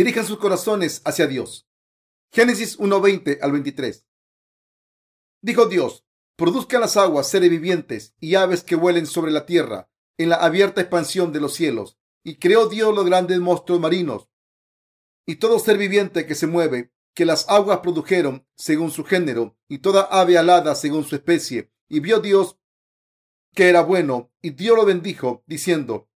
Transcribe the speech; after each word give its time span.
dirijan 0.00 0.24
sus 0.24 0.38
corazones 0.38 1.02
hacia 1.04 1.26
Dios. 1.26 1.68
Génesis 2.32 2.78
1:20 2.78 3.38
al 3.42 3.52
23. 3.52 4.06
Dijo 5.42 5.66
Dios, 5.66 6.06
produzcan 6.36 6.80
las 6.80 6.96
aguas 6.96 7.28
seres 7.28 7.50
vivientes 7.50 8.14
y 8.18 8.34
aves 8.36 8.64
que 8.64 8.76
vuelen 8.76 9.04
sobre 9.04 9.30
la 9.30 9.44
tierra 9.44 9.90
en 10.16 10.30
la 10.30 10.36
abierta 10.36 10.80
expansión 10.80 11.34
de 11.34 11.40
los 11.40 11.52
cielos. 11.52 11.98
Y 12.24 12.36
creó 12.36 12.66
Dios 12.68 12.94
los 12.94 13.04
grandes 13.04 13.40
monstruos 13.40 13.78
marinos 13.78 14.30
y 15.26 15.36
todo 15.36 15.58
ser 15.58 15.76
viviente 15.76 16.26
que 16.26 16.34
se 16.34 16.46
mueve, 16.46 16.92
que 17.14 17.26
las 17.26 17.48
aguas 17.50 17.80
produjeron 17.80 18.46
según 18.56 18.90
su 18.90 19.04
género, 19.04 19.56
y 19.68 19.78
toda 19.78 20.02
ave 20.02 20.38
alada 20.38 20.74
según 20.74 21.04
su 21.04 21.14
especie. 21.14 21.70
Y 21.88 22.00
vio 22.00 22.20
Dios 22.20 22.56
que 23.54 23.68
era 23.68 23.82
bueno, 23.82 24.32
y 24.40 24.50
Dios 24.50 24.76
lo 24.76 24.86
bendijo, 24.86 25.44
diciendo, 25.46 26.08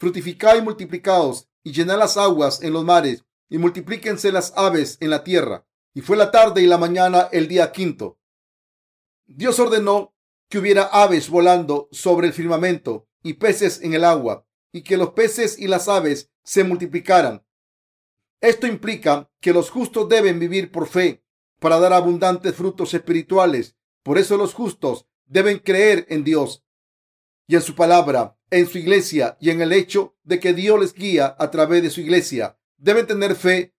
Fructificad 0.00 0.56
y 0.56 0.62
multiplicaos, 0.62 1.48
y 1.62 1.72
llenad 1.72 1.98
las 1.98 2.16
aguas 2.16 2.62
en 2.62 2.72
los 2.72 2.84
mares, 2.84 3.24
y 3.48 3.58
multiplíquense 3.58 4.32
las 4.32 4.52
aves 4.56 4.98
en 5.00 5.10
la 5.10 5.24
tierra. 5.24 5.66
Y 5.94 6.00
fue 6.00 6.16
la 6.16 6.30
tarde 6.30 6.62
y 6.62 6.66
la 6.66 6.78
mañana 6.78 7.28
el 7.32 7.48
día 7.48 7.72
quinto. 7.72 8.18
Dios 9.26 9.58
ordenó 9.58 10.14
que 10.48 10.58
hubiera 10.58 10.84
aves 10.84 11.28
volando 11.28 11.88
sobre 11.92 12.26
el 12.28 12.32
firmamento 12.32 13.08
y 13.22 13.34
peces 13.34 13.82
en 13.82 13.94
el 13.94 14.04
agua, 14.04 14.46
y 14.72 14.82
que 14.82 14.96
los 14.96 15.10
peces 15.10 15.58
y 15.58 15.66
las 15.66 15.88
aves 15.88 16.30
se 16.42 16.64
multiplicaran. 16.64 17.44
Esto 18.40 18.66
implica 18.66 19.30
que 19.40 19.52
los 19.52 19.70
justos 19.70 20.08
deben 20.08 20.38
vivir 20.38 20.70
por 20.70 20.86
fe 20.86 21.24
para 21.58 21.78
dar 21.80 21.92
abundantes 21.92 22.54
frutos 22.54 22.94
espirituales. 22.94 23.76
Por 24.02 24.18
eso 24.18 24.36
los 24.36 24.54
justos 24.54 25.06
deben 25.26 25.58
creer 25.58 26.06
en 26.08 26.24
Dios 26.24 26.64
y 27.46 27.56
en 27.56 27.62
su 27.62 27.74
palabra, 27.74 28.38
en 28.50 28.66
su 28.66 28.78
iglesia 28.78 29.36
y 29.40 29.50
en 29.50 29.60
el 29.60 29.72
hecho 29.72 30.16
de 30.22 30.38
que 30.38 30.54
Dios 30.54 30.78
les 30.78 30.94
guía 30.94 31.34
a 31.38 31.50
través 31.50 31.82
de 31.82 31.90
su 31.90 32.00
iglesia. 32.00 32.57
Deben 32.78 33.06
tener 33.06 33.34
fe 33.34 33.74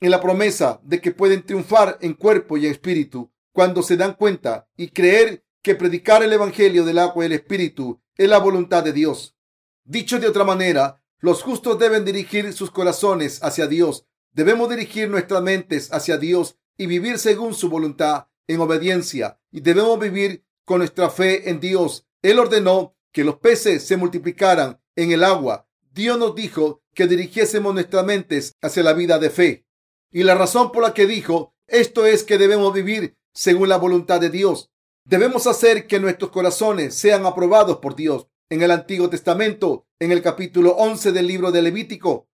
en 0.00 0.10
la 0.10 0.20
promesa 0.20 0.80
de 0.84 1.00
que 1.00 1.10
pueden 1.10 1.44
triunfar 1.44 1.98
en 2.00 2.14
cuerpo 2.14 2.56
y 2.56 2.66
espíritu 2.66 3.32
cuando 3.52 3.82
se 3.82 3.96
dan 3.96 4.14
cuenta 4.14 4.68
y 4.76 4.88
creer 4.88 5.44
que 5.62 5.74
predicar 5.74 6.22
el 6.22 6.32
Evangelio 6.32 6.84
del 6.84 6.98
agua 6.98 7.24
y 7.24 7.26
el 7.26 7.32
Espíritu 7.32 8.00
es 8.16 8.28
la 8.28 8.38
voluntad 8.38 8.84
de 8.84 8.92
Dios. 8.92 9.36
Dicho 9.84 10.20
de 10.20 10.28
otra 10.28 10.44
manera, 10.44 11.02
los 11.18 11.42
justos 11.42 11.78
deben 11.78 12.04
dirigir 12.04 12.52
sus 12.52 12.70
corazones 12.70 13.42
hacia 13.42 13.66
Dios. 13.66 14.06
Debemos 14.32 14.68
dirigir 14.68 15.10
nuestras 15.10 15.42
mentes 15.42 15.92
hacia 15.92 16.18
Dios 16.18 16.58
y 16.76 16.86
vivir 16.86 17.18
según 17.18 17.54
su 17.54 17.68
voluntad 17.68 18.28
en 18.46 18.60
obediencia. 18.60 19.40
Y 19.50 19.60
debemos 19.60 19.98
vivir 19.98 20.44
con 20.64 20.78
nuestra 20.78 21.10
fe 21.10 21.50
en 21.50 21.58
Dios. 21.58 22.06
Él 22.22 22.38
ordenó 22.38 22.94
que 23.10 23.24
los 23.24 23.36
peces 23.38 23.86
se 23.86 23.96
multiplicaran 23.96 24.80
en 24.94 25.12
el 25.12 25.24
agua. 25.24 25.65
Dios 25.96 26.18
nos 26.18 26.34
dijo 26.34 26.82
que 26.94 27.06
dirigiésemos 27.06 27.72
nuestras 27.72 28.04
mentes 28.04 28.54
hacia 28.60 28.82
la 28.82 28.92
vida 28.92 29.18
de 29.18 29.30
fe. 29.30 29.66
Y 30.12 30.24
la 30.24 30.34
razón 30.34 30.70
por 30.70 30.82
la 30.82 30.92
que 30.92 31.06
dijo 31.06 31.54
esto 31.66 32.04
es 32.04 32.22
que 32.22 32.36
debemos 32.36 32.74
vivir 32.74 33.16
según 33.32 33.70
la 33.70 33.78
voluntad 33.78 34.20
de 34.20 34.28
Dios. 34.28 34.70
Debemos 35.06 35.46
hacer 35.46 35.86
que 35.86 35.98
nuestros 35.98 36.30
corazones 36.30 36.94
sean 36.94 37.24
aprobados 37.24 37.78
por 37.78 37.96
Dios. 37.96 38.28
En 38.50 38.60
el 38.60 38.72
Antiguo 38.72 39.08
Testamento, 39.08 39.86
en 39.98 40.12
el 40.12 40.20
capítulo 40.20 40.72
11 40.72 41.12
del 41.12 41.26
libro 41.26 41.50
de 41.50 41.62
Levítico, 41.62 42.28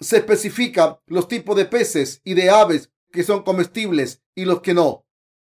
se 0.00 0.16
especifica 0.16 0.98
los 1.04 1.28
tipos 1.28 1.54
de 1.54 1.66
peces 1.66 2.22
y 2.24 2.32
de 2.32 2.48
aves 2.48 2.90
que 3.12 3.22
son 3.22 3.42
comestibles 3.42 4.22
y 4.34 4.46
los 4.46 4.62
que 4.62 4.72
no. 4.72 5.04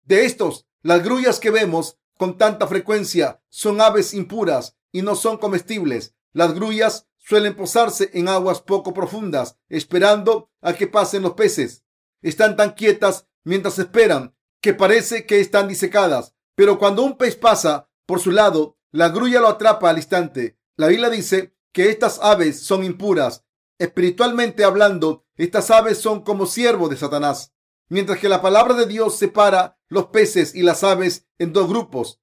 De 0.03 0.25
estos, 0.25 0.67
las 0.83 1.05
grullas 1.05 1.39
que 1.39 1.53
vemos 1.53 1.97
con 2.19 2.39
tanta 2.39 2.67
frecuencia 2.67 3.41
son 3.51 3.81
aves 3.81 4.15
impuras 4.15 4.77
y 4.91 5.03
no 5.03 5.15
son 5.15 5.39
comestibles. 5.39 6.13
Las 6.35 6.53
grullas 6.53 7.07
suelen 7.17 7.57
posarse 7.57 8.11
en 8.13 8.29
aguas 8.29 8.61
poco 8.61 8.93
profundas, 8.93 9.57
esperando 9.69 10.51
a 10.61 10.75
que 10.75 10.87
pasen 10.87 11.23
los 11.23 11.33
peces. 11.33 11.85
Están 12.21 12.57
tan 12.57 12.73
quietas 12.73 13.27
mientras 13.45 13.79
esperan 13.79 14.35
que 14.61 14.75
parece 14.75 15.25
que 15.25 15.41
están 15.41 15.69
disecadas. 15.69 16.35
Pero 16.55 16.79
cuando 16.79 17.03
un 17.03 17.17
pez 17.17 17.37
pasa 17.37 17.89
por 18.05 18.21
su 18.21 18.31
lado, 18.31 18.79
la 18.91 19.09
grulla 19.09 19.41
lo 19.41 19.49
atrapa 19.49 19.91
al 19.91 19.97
instante. 19.97 20.59
La 20.77 20.89
Biblia 20.89 21.09
dice 21.09 21.55
que 21.73 21.89
estas 21.89 22.19
aves 22.21 22.61
son 22.61 22.85
impuras. 22.85 23.45
Espiritualmente 23.79 24.65
hablando, 24.65 25.25
estas 25.37 25.71
aves 25.71 25.99
son 25.99 26.23
como 26.23 26.47
siervos 26.47 26.91
de 26.91 26.97
Satanás. 26.97 27.55
Mientras 27.89 28.19
que 28.19 28.29
la 28.29 28.43
palabra 28.43 28.75
de 28.75 28.87
Dios 28.87 29.17
separa 29.17 29.79
los 29.89 30.07
peces 30.07 30.55
y 30.55 30.63
las 30.63 30.83
aves 30.83 31.27
en 31.39 31.53
dos 31.53 31.69
grupos. 31.69 32.21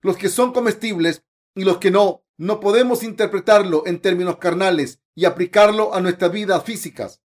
Los 0.00 0.16
que 0.16 0.28
son 0.28 0.52
comestibles 0.52 1.24
y 1.54 1.64
los 1.64 1.78
que 1.78 1.90
no. 1.90 2.24
No 2.42 2.58
podemos 2.58 3.04
interpretarlo 3.04 3.86
en 3.86 4.00
términos 4.00 4.38
carnales 4.38 5.00
y 5.14 5.26
aplicarlo 5.26 5.94
a 5.94 6.00
nuestras 6.00 6.32
vidas 6.32 6.64
físicas. 6.64 7.22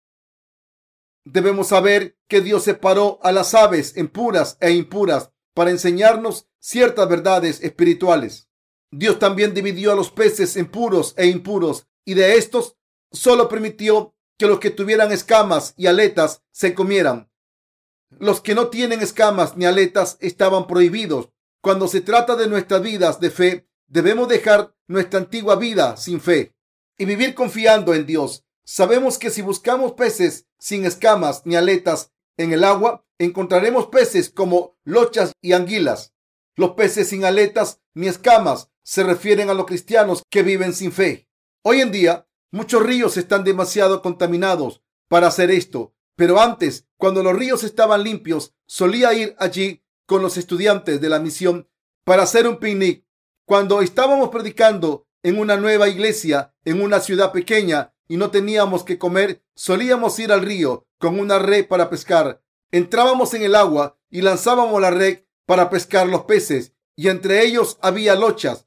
Debemos 1.24 1.68
saber 1.68 2.18
que 2.26 2.40
Dios 2.40 2.64
separó 2.64 3.20
a 3.22 3.30
las 3.30 3.54
aves 3.54 3.96
en 3.96 4.08
puras 4.08 4.56
e 4.58 4.72
impuras 4.72 5.30
para 5.54 5.70
enseñarnos 5.70 6.48
ciertas 6.58 7.08
verdades 7.08 7.62
espirituales. 7.62 8.48
Dios 8.90 9.20
también 9.20 9.54
dividió 9.54 9.92
a 9.92 9.94
los 9.94 10.10
peces 10.10 10.56
en 10.56 10.68
puros 10.68 11.14
e 11.16 11.28
impuros 11.28 11.86
y 12.04 12.14
de 12.14 12.34
estos 12.34 12.76
solo 13.12 13.48
permitió 13.48 14.16
que 14.36 14.48
los 14.48 14.58
que 14.58 14.70
tuvieran 14.70 15.12
escamas 15.12 15.74
y 15.76 15.86
aletas 15.86 16.42
se 16.50 16.74
comieran. 16.74 17.30
Los 18.18 18.40
que 18.40 18.56
no 18.56 18.66
tienen 18.66 19.00
escamas 19.00 19.56
ni 19.56 19.64
aletas 19.64 20.18
estaban 20.18 20.66
prohibidos. 20.66 21.28
Cuando 21.60 21.86
se 21.86 22.00
trata 22.00 22.34
de 22.34 22.48
nuestras 22.48 22.82
vidas 22.82 23.20
de 23.20 23.30
fe, 23.30 23.68
debemos 23.94 24.26
dejar 24.26 24.74
nuestra 24.88 25.20
antigua 25.20 25.54
vida 25.54 25.96
sin 25.96 26.20
fe 26.20 26.52
y 26.98 27.04
vivir 27.04 27.32
confiando 27.32 27.94
en 27.94 28.06
Dios. 28.06 28.44
Sabemos 28.64 29.18
que 29.18 29.30
si 29.30 29.40
buscamos 29.40 29.92
peces 29.92 30.48
sin 30.58 30.84
escamas 30.84 31.42
ni 31.44 31.54
aletas 31.54 32.10
en 32.36 32.52
el 32.52 32.64
agua, 32.64 33.06
encontraremos 33.18 33.86
peces 33.86 34.30
como 34.30 34.76
lochas 34.82 35.32
y 35.40 35.52
anguilas. 35.52 36.12
Los 36.56 36.72
peces 36.72 37.10
sin 37.10 37.24
aletas 37.24 37.82
ni 37.94 38.08
escamas 38.08 38.68
se 38.82 39.04
refieren 39.04 39.48
a 39.48 39.54
los 39.54 39.66
cristianos 39.66 40.24
que 40.28 40.42
viven 40.42 40.72
sin 40.72 40.90
fe. 40.90 41.28
Hoy 41.62 41.80
en 41.80 41.92
día, 41.92 42.26
muchos 42.50 42.82
ríos 42.82 43.16
están 43.16 43.44
demasiado 43.44 44.02
contaminados 44.02 44.82
para 45.06 45.28
hacer 45.28 45.52
esto, 45.52 45.94
pero 46.16 46.40
antes, 46.40 46.88
cuando 46.96 47.22
los 47.22 47.36
ríos 47.36 47.62
estaban 47.62 48.02
limpios, 48.02 48.54
solía 48.66 49.14
ir 49.14 49.36
allí 49.38 49.84
con 50.04 50.20
los 50.20 50.36
estudiantes 50.36 51.00
de 51.00 51.08
la 51.08 51.20
misión 51.20 51.68
para 52.02 52.24
hacer 52.24 52.48
un 52.48 52.58
picnic. 52.58 53.03
Cuando 53.46 53.82
estábamos 53.82 54.30
predicando 54.30 55.06
en 55.22 55.38
una 55.38 55.56
nueva 55.56 55.88
iglesia 55.88 56.54
en 56.64 56.80
una 56.80 57.00
ciudad 57.00 57.30
pequeña 57.30 57.92
y 58.08 58.16
no 58.16 58.30
teníamos 58.30 58.84
que 58.84 58.98
comer, 58.98 59.42
solíamos 59.54 60.18
ir 60.18 60.32
al 60.32 60.42
río 60.42 60.86
con 60.98 61.20
una 61.20 61.38
red 61.38 61.68
para 61.68 61.90
pescar. 61.90 62.42
Entrábamos 62.70 63.34
en 63.34 63.42
el 63.42 63.54
agua 63.54 63.98
y 64.10 64.22
lanzábamos 64.22 64.80
la 64.80 64.90
red 64.90 65.24
para 65.46 65.68
pescar 65.68 66.06
los 66.06 66.24
peces, 66.24 66.72
y 66.96 67.08
entre 67.08 67.44
ellos 67.44 67.78
había 67.82 68.14
lochas, 68.14 68.66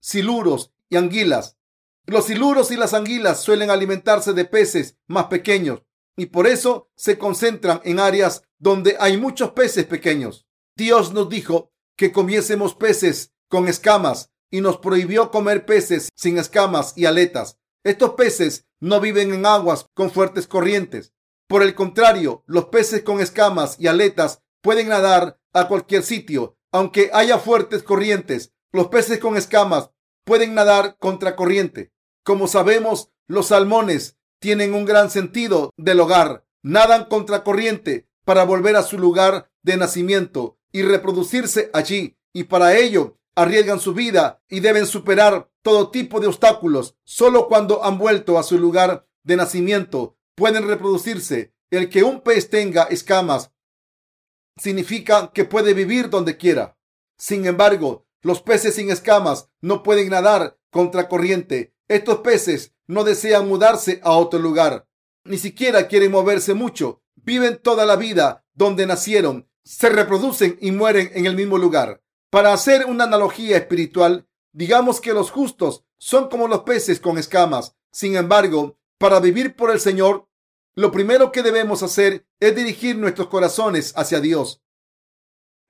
siluros 0.00 0.72
y 0.90 0.96
anguilas. 0.96 1.56
Los 2.04 2.26
siluros 2.26 2.70
y 2.70 2.76
las 2.76 2.92
anguilas 2.92 3.42
suelen 3.42 3.70
alimentarse 3.70 4.34
de 4.34 4.44
peces 4.44 4.96
más 5.06 5.26
pequeños 5.26 5.82
y 6.16 6.26
por 6.26 6.46
eso 6.46 6.90
se 6.96 7.16
concentran 7.16 7.80
en 7.84 8.00
áreas 8.00 8.42
donde 8.58 8.96
hay 8.98 9.16
muchos 9.16 9.52
peces 9.52 9.86
pequeños. 9.86 10.46
Dios 10.74 11.12
nos 11.12 11.28
dijo 11.28 11.72
que 11.96 12.12
comiésemos 12.12 12.74
peces 12.74 13.32
con 13.48 13.68
escamas 13.68 14.30
y 14.50 14.60
nos 14.60 14.78
prohibió 14.78 15.30
comer 15.30 15.66
peces 15.66 16.10
sin 16.14 16.38
escamas 16.38 16.94
y 16.96 17.06
aletas. 17.06 17.58
Estos 17.84 18.12
peces 18.14 18.66
no 18.80 19.00
viven 19.00 19.32
en 19.32 19.46
aguas 19.46 19.86
con 19.94 20.10
fuertes 20.10 20.46
corrientes. 20.46 21.12
Por 21.46 21.62
el 21.62 21.74
contrario, 21.74 22.44
los 22.46 22.66
peces 22.66 23.02
con 23.02 23.20
escamas 23.20 23.76
y 23.78 23.86
aletas 23.86 24.42
pueden 24.60 24.88
nadar 24.88 25.38
a 25.52 25.68
cualquier 25.68 26.02
sitio, 26.02 26.56
aunque 26.72 27.10
haya 27.12 27.38
fuertes 27.38 27.82
corrientes. 27.82 28.52
Los 28.72 28.88
peces 28.88 29.18
con 29.18 29.36
escamas 29.36 29.90
pueden 30.24 30.54
nadar 30.54 30.96
contra 30.98 31.36
corriente. 31.36 31.92
Como 32.22 32.48
sabemos, 32.48 33.10
los 33.26 33.46
salmones 33.46 34.18
tienen 34.40 34.74
un 34.74 34.84
gran 34.84 35.10
sentido 35.10 35.72
del 35.76 36.00
hogar. 36.00 36.44
Nadan 36.62 37.06
contra 37.06 37.44
corriente 37.44 38.08
para 38.24 38.44
volver 38.44 38.76
a 38.76 38.82
su 38.82 38.98
lugar 38.98 39.50
de 39.62 39.78
nacimiento 39.78 40.58
y 40.70 40.82
reproducirse 40.82 41.70
allí. 41.72 42.18
Y 42.34 42.44
para 42.44 42.76
ello 42.76 43.18
arriesgan 43.38 43.78
su 43.78 43.94
vida 43.94 44.42
y 44.48 44.60
deben 44.60 44.86
superar 44.86 45.50
todo 45.62 45.90
tipo 45.90 46.18
de 46.18 46.26
obstáculos. 46.26 46.96
Solo 47.04 47.46
cuando 47.46 47.84
han 47.84 47.96
vuelto 47.96 48.38
a 48.38 48.42
su 48.42 48.58
lugar 48.58 49.06
de 49.22 49.36
nacimiento 49.36 50.16
pueden 50.34 50.66
reproducirse. 50.66 51.54
El 51.70 51.88
que 51.88 52.02
un 52.02 52.22
pez 52.22 52.50
tenga 52.50 52.84
escamas 52.84 53.52
significa 54.56 55.30
que 55.32 55.44
puede 55.44 55.72
vivir 55.74 56.10
donde 56.10 56.36
quiera. 56.36 56.78
Sin 57.16 57.46
embargo, 57.46 58.06
los 58.22 58.42
peces 58.42 58.74
sin 58.74 58.90
escamas 58.90 59.50
no 59.60 59.82
pueden 59.82 60.08
nadar 60.10 60.58
contra 60.70 61.08
corriente. 61.08 61.74
Estos 61.86 62.18
peces 62.18 62.74
no 62.86 63.04
desean 63.04 63.48
mudarse 63.48 64.00
a 64.02 64.12
otro 64.12 64.40
lugar. 64.40 64.88
Ni 65.24 65.38
siquiera 65.38 65.86
quieren 65.86 66.10
moverse 66.10 66.54
mucho. 66.54 67.02
Viven 67.14 67.60
toda 67.62 67.86
la 67.86 67.96
vida 67.96 68.44
donde 68.54 68.86
nacieron. 68.86 69.48
Se 69.62 69.90
reproducen 69.90 70.58
y 70.60 70.72
mueren 70.72 71.10
en 71.14 71.26
el 71.26 71.36
mismo 71.36 71.58
lugar. 71.58 72.02
Para 72.30 72.52
hacer 72.52 72.84
una 72.84 73.04
analogía 73.04 73.56
espiritual, 73.56 74.28
digamos 74.52 75.00
que 75.00 75.14
los 75.14 75.30
justos 75.30 75.84
son 75.98 76.28
como 76.28 76.46
los 76.46 76.60
peces 76.60 77.00
con 77.00 77.16
escamas. 77.16 77.74
Sin 77.90 78.16
embargo, 78.16 78.78
para 78.98 79.18
vivir 79.18 79.56
por 79.56 79.70
el 79.70 79.80
Señor, 79.80 80.28
lo 80.74 80.92
primero 80.92 81.32
que 81.32 81.42
debemos 81.42 81.82
hacer 81.82 82.26
es 82.38 82.54
dirigir 82.54 82.96
nuestros 82.96 83.28
corazones 83.28 83.94
hacia 83.96 84.20
Dios. 84.20 84.62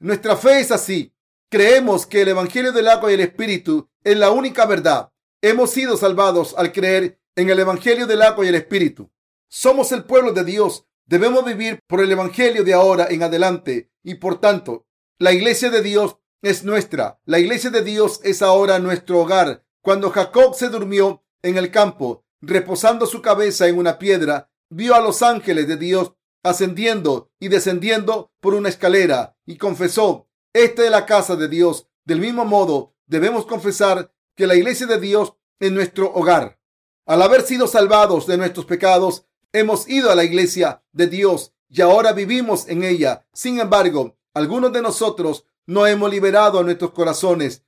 Nuestra 0.00 0.36
fe 0.36 0.60
es 0.60 0.70
así. 0.70 1.14
Creemos 1.48 2.06
que 2.06 2.22
el 2.22 2.28
Evangelio 2.28 2.72
del 2.72 2.88
agua 2.88 3.10
y 3.10 3.14
el 3.14 3.20
Espíritu 3.20 3.88
es 4.04 4.16
la 4.18 4.30
única 4.30 4.66
verdad. 4.66 5.12
Hemos 5.40 5.70
sido 5.70 5.96
salvados 5.96 6.54
al 6.58 6.72
creer 6.72 7.20
en 7.36 7.50
el 7.50 7.60
Evangelio 7.60 8.06
del 8.06 8.22
agua 8.22 8.44
y 8.44 8.48
el 8.48 8.56
Espíritu. 8.56 9.10
Somos 9.48 9.92
el 9.92 10.04
pueblo 10.04 10.32
de 10.32 10.44
Dios. 10.44 10.86
Debemos 11.06 11.44
vivir 11.44 11.80
por 11.86 12.00
el 12.00 12.10
Evangelio 12.10 12.64
de 12.64 12.74
ahora 12.74 13.06
en 13.08 13.22
adelante 13.22 13.90
y 14.02 14.16
por 14.16 14.40
tanto, 14.40 14.86
la 15.18 15.32
iglesia 15.32 15.70
de 15.70 15.82
Dios 15.82 16.18
es 16.42 16.64
nuestra. 16.64 17.20
La 17.24 17.38
iglesia 17.38 17.70
de 17.70 17.82
Dios 17.82 18.20
es 18.24 18.42
ahora 18.42 18.78
nuestro 18.78 19.20
hogar. 19.20 19.64
Cuando 19.82 20.10
Jacob 20.10 20.54
se 20.54 20.68
durmió 20.68 21.24
en 21.42 21.56
el 21.56 21.70
campo, 21.70 22.24
reposando 22.40 23.06
su 23.06 23.22
cabeza 23.22 23.68
en 23.68 23.78
una 23.78 23.98
piedra, 23.98 24.50
vio 24.70 24.94
a 24.94 25.00
los 25.00 25.22
ángeles 25.22 25.66
de 25.68 25.76
Dios 25.76 26.12
ascendiendo 26.42 27.30
y 27.40 27.48
descendiendo 27.48 28.32
por 28.40 28.54
una 28.54 28.68
escalera 28.68 29.36
y 29.44 29.56
confesó, 29.56 30.28
esta 30.52 30.84
es 30.84 30.90
la 30.90 31.06
casa 31.06 31.36
de 31.36 31.48
Dios. 31.48 31.88
Del 32.04 32.20
mismo 32.20 32.44
modo, 32.44 32.94
debemos 33.06 33.44
confesar 33.46 34.12
que 34.36 34.46
la 34.46 34.54
iglesia 34.54 34.86
de 34.86 35.00
Dios 35.00 35.34
es 35.58 35.72
nuestro 35.72 36.12
hogar. 36.12 36.58
Al 37.06 37.22
haber 37.22 37.42
sido 37.42 37.66
salvados 37.66 38.26
de 38.26 38.36
nuestros 38.38 38.66
pecados, 38.66 39.24
hemos 39.52 39.88
ido 39.88 40.10
a 40.10 40.14
la 40.14 40.24
iglesia 40.24 40.82
de 40.92 41.06
Dios 41.06 41.52
y 41.68 41.80
ahora 41.80 42.12
vivimos 42.12 42.68
en 42.68 42.84
ella. 42.84 43.26
Sin 43.32 43.60
embargo, 43.60 44.16
algunos 44.34 44.72
de 44.72 44.82
nosotros 44.82 45.44
no 45.68 45.86
hemos 45.86 46.10
liberado 46.10 46.58
a 46.58 46.64
nuestros 46.64 46.92
corazones, 46.92 47.62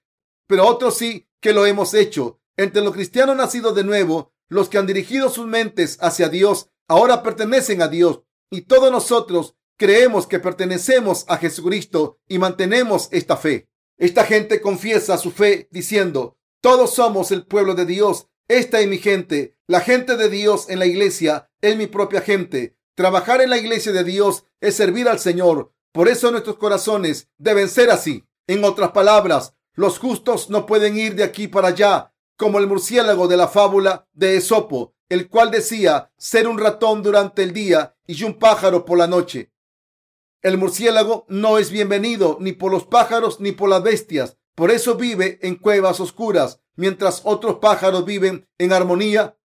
pero 0.46 0.66
otros 0.66 0.96
sí 0.96 1.28
que 1.40 1.52
lo 1.52 1.66
hemos 1.66 1.92
hecho. 1.92 2.40
Entre 2.56 2.82
los 2.82 2.94
cristianos 2.94 3.36
nacidos 3.36 3.74
de 3.74 3.84
nuevo, 3.84 4.32
los 4.48 4.70
que 4.70 4.78
han 4.78 4.86
dirigido 4.86 5.28
sus 5.28 5.46
mentes 5.46 5.98
hacia 6.00 6.30
Dios, 6.30 6.70
ahora 6.88 7.22
pertenecen 7.22 7.82
a 7.82 7.88
Dios 7.88 8.22
y 8.50 8.62
todos 8.62 8.90
nosotros 8.90 9.54
creemos 9.76 10.26
que 10.26 10.40
pertenecemos 10.40 11.26
a 11.28 11.36
Jesucristo 11.36 12.18
y 12.26 12.38
mantenemos 12.38 13.08
esta 13.12 13.36
fe. 13.36 13.68
Esta 13.98 14.24
gente 14.24 14.62
confiesa 14.62 15.18
su 15.18 15.30
fe 15.30 15.68
diciendo, 15.70 16.38
todos 16.62 16.94
somos 16.94 17.30
el 17.32 17.46
pueblo 17.46 17.74
de 17.74 17.84
Dios. 17.84 18.28
Esta 18.48 18.80
es 18.80 18.88
mi 18.88 18.96
gente. 18.96 19.56
La 19.66 19.80
gente 19.80 20.16
de 20.16 20.30
Dios 20.30 20.70
en 20.70 20.78
la 20.78 20.86
iglesia 20.86 21.50
es 21.60 21.76
mi 21.76 21.86
propia 21.86 22.22
gente. 22.22 22.78
Trabajar 22.94 23.42
en 23.42 23.50
la 23.50 23.58
iglesia 23.58 23.92
de 23.92 24.04
Dios 24.04 24.44
es 24.60 24.74
servir 24.74 25.06
al 25.06 25.18
Señor. 25.18 25.74
Por 25.92 26.08
eso 26.08 26.30
nuestros 26.30 26.56
corazones 26.56 27.28
deben 27.38 27.68
ser 27.68 27.90
así. 27.90 28.24
En 28.46 28.64
otras 28.64 28.92
palabras, 28.92 29.54
los 29.74 29.98
justos 29.98 30.50
no 30.50 30.66
pueden 30.66 30.96
ir 30.96 31.14
de 31.14 31.24
aquí 31.24 31.48
para 31.48 31.68
allá, 31.68 32.12
como 32.36 32.58
el 32.58 32.66
murciélago 32.66 33.28
de 33.28 33.36
la 33.36 33.48
fábula 33.48 34.08
de 34.12 34.36
Esopo, 34.36 34.94
el 35.08 35.28
cual 35.28 35.50
decía 35.50 36.12
ser 36.16 36.46
un 36.48 36.58
ratón 36.58 37.02
durante 37.02 37.42
el 37.42 37.52
día 37.52 37.96
y 38.06 38.22
un 38.24 38.38
pájaro 38.38 38.84
por 38.84 38.98
la 38.98 39.06
noche. 39.06 39.52
El 40.42 40.56
murciélago 40.56 41.26
no 41.28 41.58
es 41.58 41.70
bienvenido 41.70 42.38
ni 42.40 42.52
por 42.52 42.72
los 42.72 42.86
pájaros 42.86 43.40
ni 43.40 43.52
por 43.52 43.68
las 43.68 43.82
bestias. 43.82 44.38
Por 44.54 44.70
eso 44.70 44.94
vive 44.94 45.38
en 45.42 45.56
cuevas 45.56 46.00
oscuras, 46.00 46.60
mientras 46.76 47.22
otros 47.24 47.56
pájaros 47.56 48.04
viven 48.04 48.48
en 48.58 48.72
armonía. 48.72 49.36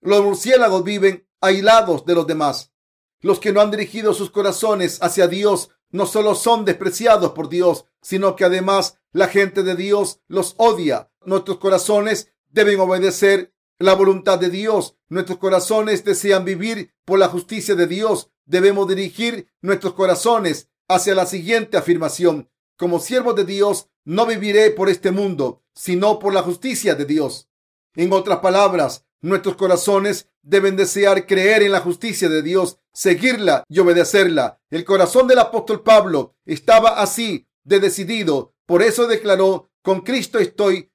Los 0.00 0.24
murciélagos 0.24 0.82
viven 0.82 1.28
aislados 1.40 2.04
de 2.04 2.14
los 2.14 2.26
demás. 2.26 2.72
Los 3.20 3.40
que 3.40 3.52
no 3.52 3.60
han 3.60 3.70
dirigido 3.70 4.14
sus 4.14 4.30
corazones 4.30 4.98
hacia 5.02 5.26
Dios 5.26 5.70
no 5.90 6.06
solo 6.06 6.34
son 6.34 6.64
despreciados 6.64 7.32
por 7.32 7.48
Dios, 7.48 7.86
sino 8.00 8.36
que 8.36 8.44
además 8.44 8.98
la 9.12 9.28
gente 9.28 9.62
de 9.62 9.74
Dios 9.74 10.20
los 10.28 10.54
odia. 10.58 11.10
Nuestros 11.24 11.58
corazones 11.58 12.32
deben 12.50 12.78
obedecer 12.80 13.52
la 13.78 13.94
voluntad 13.94 14.38
de 14.38 14.50
Dios. 14.50 14.96
Nuestros 15.08 15.38
corazones 15.38 16.04
desean 16.04 16.44
vivir 16.44 16.92
por 17.04 17.18
la 17.18 17.28
justicia 17.28 17.74
de 17.74 17.86
Dios. 17.86 18.30
Debemos 18.44 18.88
dirigir 18.88 19.48
nuestros 19.60 19.94
corazones 19.94 20.68
hacia 20.88 21.14
la 21.14 21.26
siguiente 21.26 21.76
afirmación. 21.76 22.50
Como 22.76 23.00
siervos 23.00 23.34
de 23.34 23.44
Dios, 23.44 23.88
no 24.04 24.26
viviré 24.26 24.70
por 24.70 24.88
este 24.88 25.10
mundo, 25.10 25.62
sino 25.74 26.18
por 26.18 26.32
la 26.32 26.42
justicia 26.42 26.94
de 26.94 27.04
Dios. 27.04 27.48
En 27.94 28.12
otras 28.12 28.38
palabras, 28.38 29.04
nuestros 29.20 29.56
corazones 29.56 30.28
deben 30.42 30.76
desear 30.76 31.26
creer 31.26 31.62
en 31.62 31.72
la 31.72 31.80
justicia 31.80 32.28
de 32.28 32.42
Dios, 32.42 32.78
seguirla 32.92 33.64
y 33.68 33.78
obedecerla. 33.80 34.60
El 34.70 34.84
corazón 34.84 35.26
del 35.28 35.38
apóstol 35.38 35.82
Pablo 35.82 36.36
estaba 36.44 37.00
así 37.00 37.48
de 37.64 37.80
decidido. 37.80 38.54
Por 38.66 38.82
eso 38.82 39.06
declaró, 39.06 39.70
con 39.82 40.00
Cristo 40.02 40.38
estoy 40.38 40.90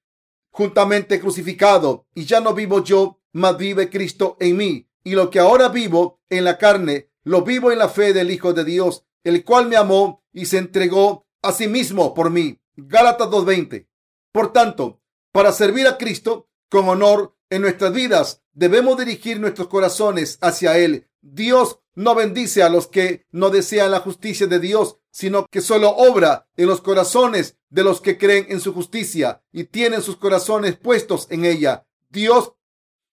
juntamente 0.51 1.19
crucificado, 1.19 2.05
y 2.13 2.25
ya 2.25 2.39
no 2.39 2.53
vivo 2.53 2.83
yo, 2.83 3.19
mas 3.31 3.57
vive 3.57 3.89
Cristo 3.89 4.37
en 4.39 4.57
mí. 4.57 4.87
Y 5.03 5.13
lo 5.13 5.29
que 5.29 5.39
ahora 5.39 5.69
vivo 5.69 6.21
en 6.29 6.45
la 6.45 6.57
carne, 6.57 7.09
lo 7.23 7.41
vivo 7.41 7.71
en 7.71 7.79
la 7.79 7.89
fe 7.89 8.13
del 8.13 8.31
Hijo 8.31 8.53
de 8.53 8.63
Dios, 8.63 9.05
el 9.23 9.43
cual 9.43 9.67
me 9.67 9.77
amó 9.77 10.23
y 10.31 10.45
se 10.45 10.59
entregó 10.59 11.25
a 11.41 11.51
sí 11.51 11.67
mismo 11.67 12.13
por 12.13 12.29
mí. 12.29 12.59
Gálatas 12.75 13.29
2.20. 13.29 13.87
Por 14.31 14.53
tanto, 14.53 15.01
para 15.31 15.51
servir 15.51 15.87
a 15.87 15.97
Cristo 15.97 16.49
con 16.69 16.87
honor 16.87 17.35
en 17.53 17.61
nuestras 17.61 17.93
vidas, 17.93 18.41
debemos 18.53 18.97
dirigir 18.97 19.39
nuestros 19.39 19.67
corazones 19.67 20.39
hacia 20.41 20.77
Él. 20.79 21.07
Dios 21.21 21.79
no 21.93 22.15
bendice 22.15 22.63
a 22.63 22.69
los 22.69 22.87
que 22.87 23.27
no 23.31 23.51
desean 23.51 23.91
la 23.91 23.99
justicia 23.99 24.47
de 24.47 24.59
Dios, 24.59 24.97
sino 25.11 25.45
que 25.45 25.61
solo 25.61 25.91
obra 25.91 26.47
en 26.57 26.65
los 26.65 26.81
corazones 26.81 27.57
de 27.69 27.83
los 27.83 28.01
que 28.01 28.17
creen 28.17 28.47
en 28.49 28.59
su 28.59 28.73
justicia 28.73 29.43
y 29.51 29.65
tienen 29.65 30.01
sus 30.01 30.17
corazones 30.17 30.77
puestos 30.77 31.27
en 31.29 31.45
ella. 31.45 31.85
Dios 32.09 32.53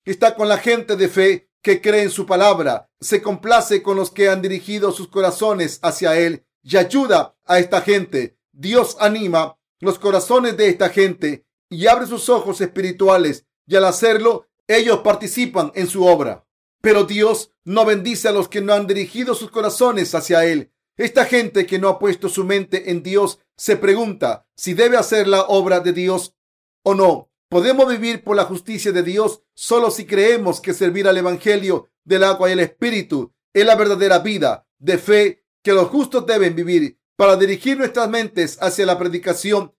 está 0.07 0.35
con 0.35 0.49
la 0.49 0.57
gente 0.57 0.97
de 0.97 1.09
fe 1.09 1.51
que 1.61 1.83
cree 1.83 2.05
en 2.05 2.11
su 2.11 2.25
palabra, 2.25 2.89
se 2.99 3.21
complace 3.21 3.83
con 3.83 3.99
los 3.99 4.11
que 4.11 4.31
han 4.31 4.41
dirigido 4.41 4.91
sus 4.93 5.09
corazones 5.09 5.79
hacia 5.83 6.19
Él 6.19 6.47
y 6.63 6.79
ayuda 6.79 7.37
a 7.45 7.59
esta 7.59 7.83
gente. 7.83 8.39
Dios 8.53 8.97
anima 9.01 9.59
los 9.81 9.99
corazones 9.99 10.57
de 10.57 10.71
esta 10.71 10.89
gente 10.89 11.45
y 11.69 11.87
abre 11.87 12.07
sus 12.07 12.31
ojos 12.31 12.63
espirituales 12.63 13.47
y 13.71 13.77
al 13.77 13.85
hacerlo 13.85 14.49
ellos 14.67 14.99
participan 14.99 15.71
en 15.77 15.87
su 15.87 16.05
obra. 16.05 16.45
Pero 16.83 17.05
Dios 17.05 17.53
no 17.65 17.85
bendice 17.85 18.27
a 18.27 18.33
los 18.33 18.49
que 18.49 18.61
no 18.61 18.75
han 18.75 18.89
dirigido 18.89 19.35
sus 19.35 19.51
corazones 19.51 20.13
hacia 20.15 20.45
Él. 20.45 20.73
Esta 20.97 21.25
gente 21.25 21.67
que 21.67 21.79
no 21.79 21.89
ha 21.89 21.99
puesto 21.99 22.29
su 22.29 22.45
mente 22.45 22.91
en 22.91 23.05
Dios 23.05 23.39
se 23.57 23.77
pregunta 23.77 24.49
si 24.57 24.75
debe 24.75 24.97
hacer 24.97 25.29
la 25.29 25.43
obra 25.43 25.79
de 25.79 25.93
Dios 25.93 26.35
o 26.83 26.95
no. 26.95 27.31
Podemos 27.49 27.89
vivir 27.89 28.25
por 28.25 28.35
la 28.35 28.45
justicia 28.45 28.91
de 28.91 29.05
Dios 29.05 29.43
solo 29.55 29.93
si 29.93 30.05
creemos 30.05 30.61
que 30.61 30.75
servir 30.75 31.07
al 31.07 31.19
Evangelio 31.19 31.89
del 32.05 32.25
agua 32.25 32.49
y 32.49 32.53
el 32.53 32.61
Espíritu 32.61 33.33
es 33.53 33.65
la 33.65 33.77
verdadera 33.77 34.19
vida 34.19 34.67
de 34.79 34.99
fe 34.99 35.45
que 35.63 35.73
los 35.73 35.89
justos 35.89 36.27
deben 36.27 36.57
vivir 36.57 36.99
para 37.15 37.37
dirigir 37.37 37.79
nuestras 37.79 38.11
mentes 38.11 38.59
hacia 38.61 38.85
la 38.87 38.99
predicación 38.99 39.73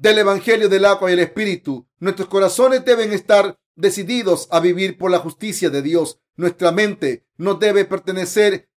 del 0.00 0.18
Evangelio 0.18 0.68
del 0.68 0.84
agua 0.84 1.10
y 1.10 1.14
el 1.14 1.18
Espíritu. 1.18 1.88
Nuestros 1.98 2.28
corazones 2.28 2.84
deben 2.84 3.12
estar 3.12 3.58
decididos 3.74 4.48
a 4.50 4.60
vivir 4.60 4.96
por 4.96 5.10
la 5.10 5.18
justicia 5.18 5.70
de 5.70 5.82
Dios. 5.82 6.20
Nuestra 6.36 6.70
mente 6.70 7.26
no 7.36 7.54
debe 7.54 7.84
pertenecer 7.84 8.70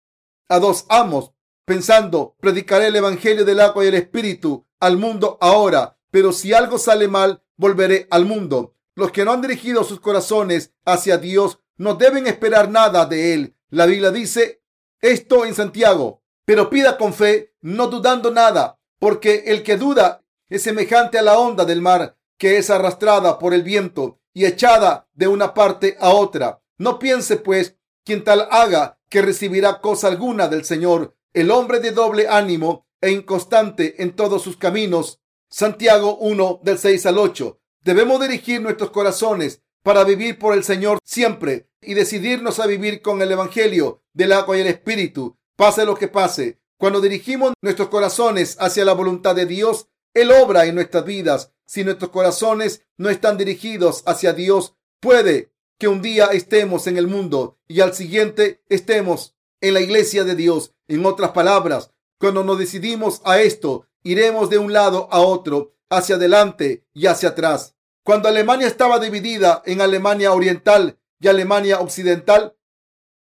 a 0.47 0.59
dos 0.59 0.85
amos, 0.87 1.33
pensando, 1.65 2.35
predicaré 2.39 2.87
el 2.87 2.95
Evangelio 2.95 3.43
del 3.43 3.59
agua 3.59 3.83
y 3.83 3.89
el 3.89 3.95
Espíritu 3.95 4.65
al 4.79 4.97
mundo 4.97 5.37
ahora, 5.41 5.97
pero 6.09 6.31
si 6.31 6.53
algo 6.53 6.77
sale 6.77 7.09
mal, 7.09 7.43
volveré 7.57 8.07
al 8.11 8.25
mundo. 8.25 8.75
Los 8.95 9.11
que 9.11 9.25
no 9.25 9.33
han 9.33 9.41
dirigido 9.41 9.83
sus 9.83 9.99
corazones 9.99 10.73
hacia 10.85 11.17
Dios 11.17 11.59
no 11.75 11.95
deben 11.95 12.27
esperar 12.27 12.71
nada 12.71 13.05
de 13.05 13.33
Él. 13.33 13.55
La 13.69 13.85
Biblia 13.85 14.11
dice 14.11 14.63
esto 15.01 15.45
en 15.45 15.53
Santiago, 15.53 16.23
pero 16.45 16.69
pida 16.69 16.97
con 16.97 17.13
fe, 17.13 17.53
no 17.61 17.87
dudando 17.87 18.31
nada, 18.31 18.79
porque 18.99 19.43
el 19.47 19.63
que 19.63 19.77
duda 19.77 20.23
es 20.49 20.63
semejante 20.63 21.17
a 21.17 21.21
la 21.21 21.37
onda 21.37 21.65
del 21.65 21.81
mar 21.81 22.17
que 22.39 22.57
es 22.57 22.69
arrastrada 22.69 23.37
por 23.37 23.53
el 23.53 23.63
viento 23.63 24.19
y 24.33 24.45
echada 24.45 25.07
de 25.13 25.27
una 25.27 25.53
parte 25.53 25.97
a 25.99 26.09
otra. 26.11 26.63
No 26.77 26.97
piense, 26.97 27.35
pues, 27.35 27.75
quien 28.05 28.23
tal 28.23 28.47
haga 28.49 28.97
que 29.09 29.21
recibirá 29.21 29.81
cosa 29.81 30.07
alguna 30.07 30.47
del 30.47 30.63
Señor. 30.63 31.15
El 31.33 31.51
hombre 31.51 31.79
de 31.81 31.91
doble 31.91 32.27
ánimo 32.27 32.87
e 33.01 33.11
inconstante 33.11 34.01
en 34.01 34.15
todos 34.15 34.41
sus 34.41 34.55
caminos. 34.55 35.19
Santiago 35.49 36.17
1 36.17 36.61
del 36.63 36.77
6 36.77 37.05
al 37.07 37.17
8. 37.17 37.59
Debemos 37.83 38.21
dirigir 38.21 38.61
nuestros 38.61 38.91
corazones 38.91 39.61
para 39.83 40.03
vivir 40.03 40.39
por 40.39 40.53
el 40.53 40.63
Señor 40.63 40.99
siempre 41.03 41.69
y 41.81 41.93
decidirnos 41.93 42.59
a 42.59 42.67
vivir 42.67 43.01
con 43.01 43.21
el 43.21 43.31
Evangelio 43.31 44.03
del 44.13 44.31
agua 44.31 44.57
y 44.57 44.61
el 44.61 44.67
Espíritu, 44.67 45.37
pase 45.55 45.85
lo 45.85 45.95
que 45.95 46.07
pase. 46.07 46.59
Cuando 46.77 47.01
dirigimos 47.01 47.53
nuestros 47.61 47.89
corazones 47.89 48.55
hacia 48.59 48.85
la 48.85 48.93
voluntad 48.93 49.35
de 49.35 49.45
Dios, 49.45 49.88
Él 50.13 50.31
obra 50.31 50.65
en 50.65 50.75
nuestras 50.75 51.05
vidas. 51.05 51.51
Si 51.65 51.83
nuestros 51.83 52.11
corazones 52.11 52.83
no 52.97 53.09
están 53.09 53.37
dirigidos 53.37 54.03
hacia 54.05 54.33
Dios, 54.33 54.75
puede 54.99 55.53
que 55.77 55.87
un 55.87 56.01
día 56.01 56.25
estemos 56.27 56.87
en 56.87 56.97
el 56.97 57.07
mundo 57.07 57.57
y 57.67 57.81
al 57.81 57.93
siguiente 57.93 58.63
estemos 58.69 59.35
en 59.61 59.73
la 59.73 59.81
iglesia 59.81 60.23
de 60.23 60.35
Dios. 60.35 60.73
En 60.87 61.05
otras 61.05 61.31
palabras, 61.31 61.91
cuando 62.19 62.43
nos 62.43 62.59
decidimos 62.59 63.21
a 63.23 63.39
esto, 63.39 63.87
iremos 64.03 64.49
de 64.49 64.57
un 64.57 64.73
lado 64.73 65.07
a 65.11 65.21
otro, 65.21 65.75
hacia 65.89 66.15
adelante 66.15 66.85
y 66.93 67.07
hacia 67.07 67.29
atrás. 67.29 67.75
Cuando 68.03 68.27
Alemania 68.27 68.67
estaba 68.67 68.99
dividida 68.99 69.61
en 69.65 69.81
Alemania 69.81 70.33
Oriental 70.33 70.99
y 71.19 71.27
Alemania 71.27 71.79
Occidental 71.79 72.55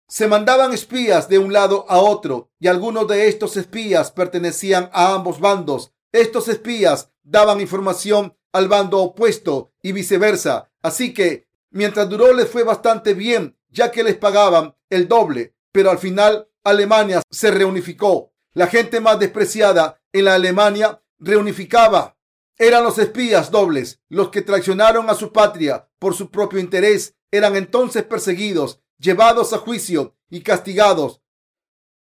se 0.08 0.28
mandaban 0.28 0.74
espías 0.74 1.28
de 1.28 1.38
un 1.38 1.52
lado 1.52 1.86
a 1.90 2.00
otro 2.00 2.50
y 2.60 2.68
algunos 2.68 3.08
de 3.08 3.28
estos 3.28 3.58
espías 3.58 4.12
pertenecían 4.12 4.90
a 4.94 5.14
ambos 5.14 5.40
bandos. 5.40 5.92
Estos 6.18 6.48
espías 6.48 7.12
daban 7.22 7.62
información 7.62 8.36
al 8.52 8.68
bando 8.68 8.98
opuesto 9.04 9.72
y 9.84 9.92
viceversa. 9.92 10.72
Así 10.82 11.14
que 11.14 11.48
mientras 11.70 12.10
duró 12.10 12.34
les 12.34 12.50
fue 12.50 12.64
bastante 12.64 13.14
bien 13.14 13.56
ya 13.70 13.92
que 13.92 14.02
les 14.02 14.18
pagaban 14.18 14.76
el 14.90 15.08
doble, 15.08 15.54
pero 15.72 15.92
al 15.92 16.00
final 16.00 16.50
Alemania 16.64 17.22
se 17.30 17.52
reunificó. 17.52 18.34
La 18.54 18.66
gente 18.66 19.00
más 19.00 19.20
despreciada 19.20 20.02
en 20.12 20.26
la 20.26 20.34
Alemania 20.34 21.04
reunificaba. 21.20 22.18
Eran 22.58 22.84
los 22.84 22.98
espías 22.98 23.52
dobles, 23.52 24.00
los 24.10 24.30
que 24.30 24.42
traicionaron 24.42 25.12
a 25.12 25.14
su 25.14 25.32
patria 25.32 25.88
por 26.00 26.16
su 26.16 26.32
propio 26.32 26.58
interés. 26.58 27.14
Eran 27.30 27.56
entonces 27.56 28.04
perseguidos, 28.04 28.82
llevados 28.98 29.54
a 29.54 29.60
juicio 29.60 30.16
y 30.32 30.42
castigados. 30.42 31.22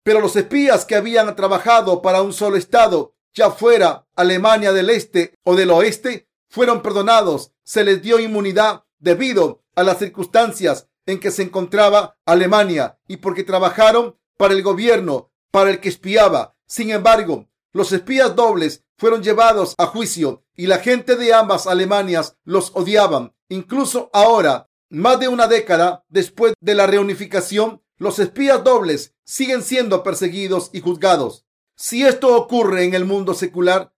Pero 0.02 0.20
los 0.20 0.34
espías 0.34 0.86
que 0.86 0.96
habían 0.96 1.36
trabajado 1.36 2.00
para 2.00 2.22
un 2.22 2.32
solo 2.32 2.56
Estado, 2.56 3.17
ya 3.38 3.52
fuera 3.52 4.04
Alemania 4.16 4.72
del 4.72 4.90
Este 4.90 5.38
o 5.44 5.54
del 5.54 5.70
Oeste, 5.70 6.28
fueron 6.50 6.82
perdonados. 6.82 7.52
Se 7.62 7.84
les 7.84 8.02
dio 8.02 8.18
inmunidad 8.18 8.84
debido 8.98 9.62
a 9.76 9.84
las 9.84 9.98
circunstancias 9.98 10.88
en 11.06 11.20
que 11.20 11.30
se 11.30 11.42
encontraba 11.44 12.18
Alemania 12.26 12.98
y 13.06 13.18
porque 13.18 13.44
trabajaron 13.44 14.18
para 14.36 14.54
el 14.54 14.62
gobierno, 14.62 15.30
para 15.52 15.70
el 15.70 15.78
que 15.78 15.88
espiaba. 15.88 16.56
Sin 16.66 16.90
embargo, 16.90 17.48
los 17.72 17.92
espías 17.92 18.34
dobles 18.34 18.84
fueron 18.96 19.22
llevados 19.22 19.74
a 19.78 19.86
juicio 19.86 20.44
y 20.56 20.66
la 20.66 20.78
gente 20.78 21.14
de 21.14 21.32
ambas 21.32 21.68
Alemanias 21.68 22.36
los 22.44 22.72
odiaban. 22.74 23.34
Incluso 23.48 24.10
ahora, 24.12 24.68
más 24.90 25.20
de 25.20 25.28
una 25.28 25.46
década 25.46 26.04
después 26.08 26.54
de 26.60 26.74
la 26.74 26.88
reunificación, 26.88 27.82
los 27.98 28.18
espías 28.18 28.64
dobles 28.64 29.14
siguen 29.24 29.62
siendo 29.62 30.02
perseguidos 30.02 30.70
y 30.72 30.80
juzgados. 30.80 31.47
Si 31.80 32.02
esto 32.02 32.36
ocurre 32.36 32.82
en 32.82 32.94
el 32.94 33.04
mundo 33.04 33.34
secular, 33.34 33.92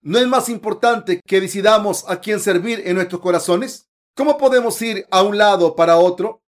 ¿no 0.00 0.18
es 0.18 0.26
más 0.26 0.48
importante 0.48 1.20
que 1.26 1.38
decidamos 1.38 2.06
a 2.08 2.18
quién 2.20 2.40
servir 2.40 2.80
en 2.86 2.96
nuestros 2.96 3.20
corazones? 3.20 3.90
¿Cómo 4.16 4.38
podemos 4.38 4.80
ir 4.80 5.06
a 5.10 5.22
un 5.22 5.36
lado 5.36 5.76
para 5.76 5.98
otro? 5.98 6.42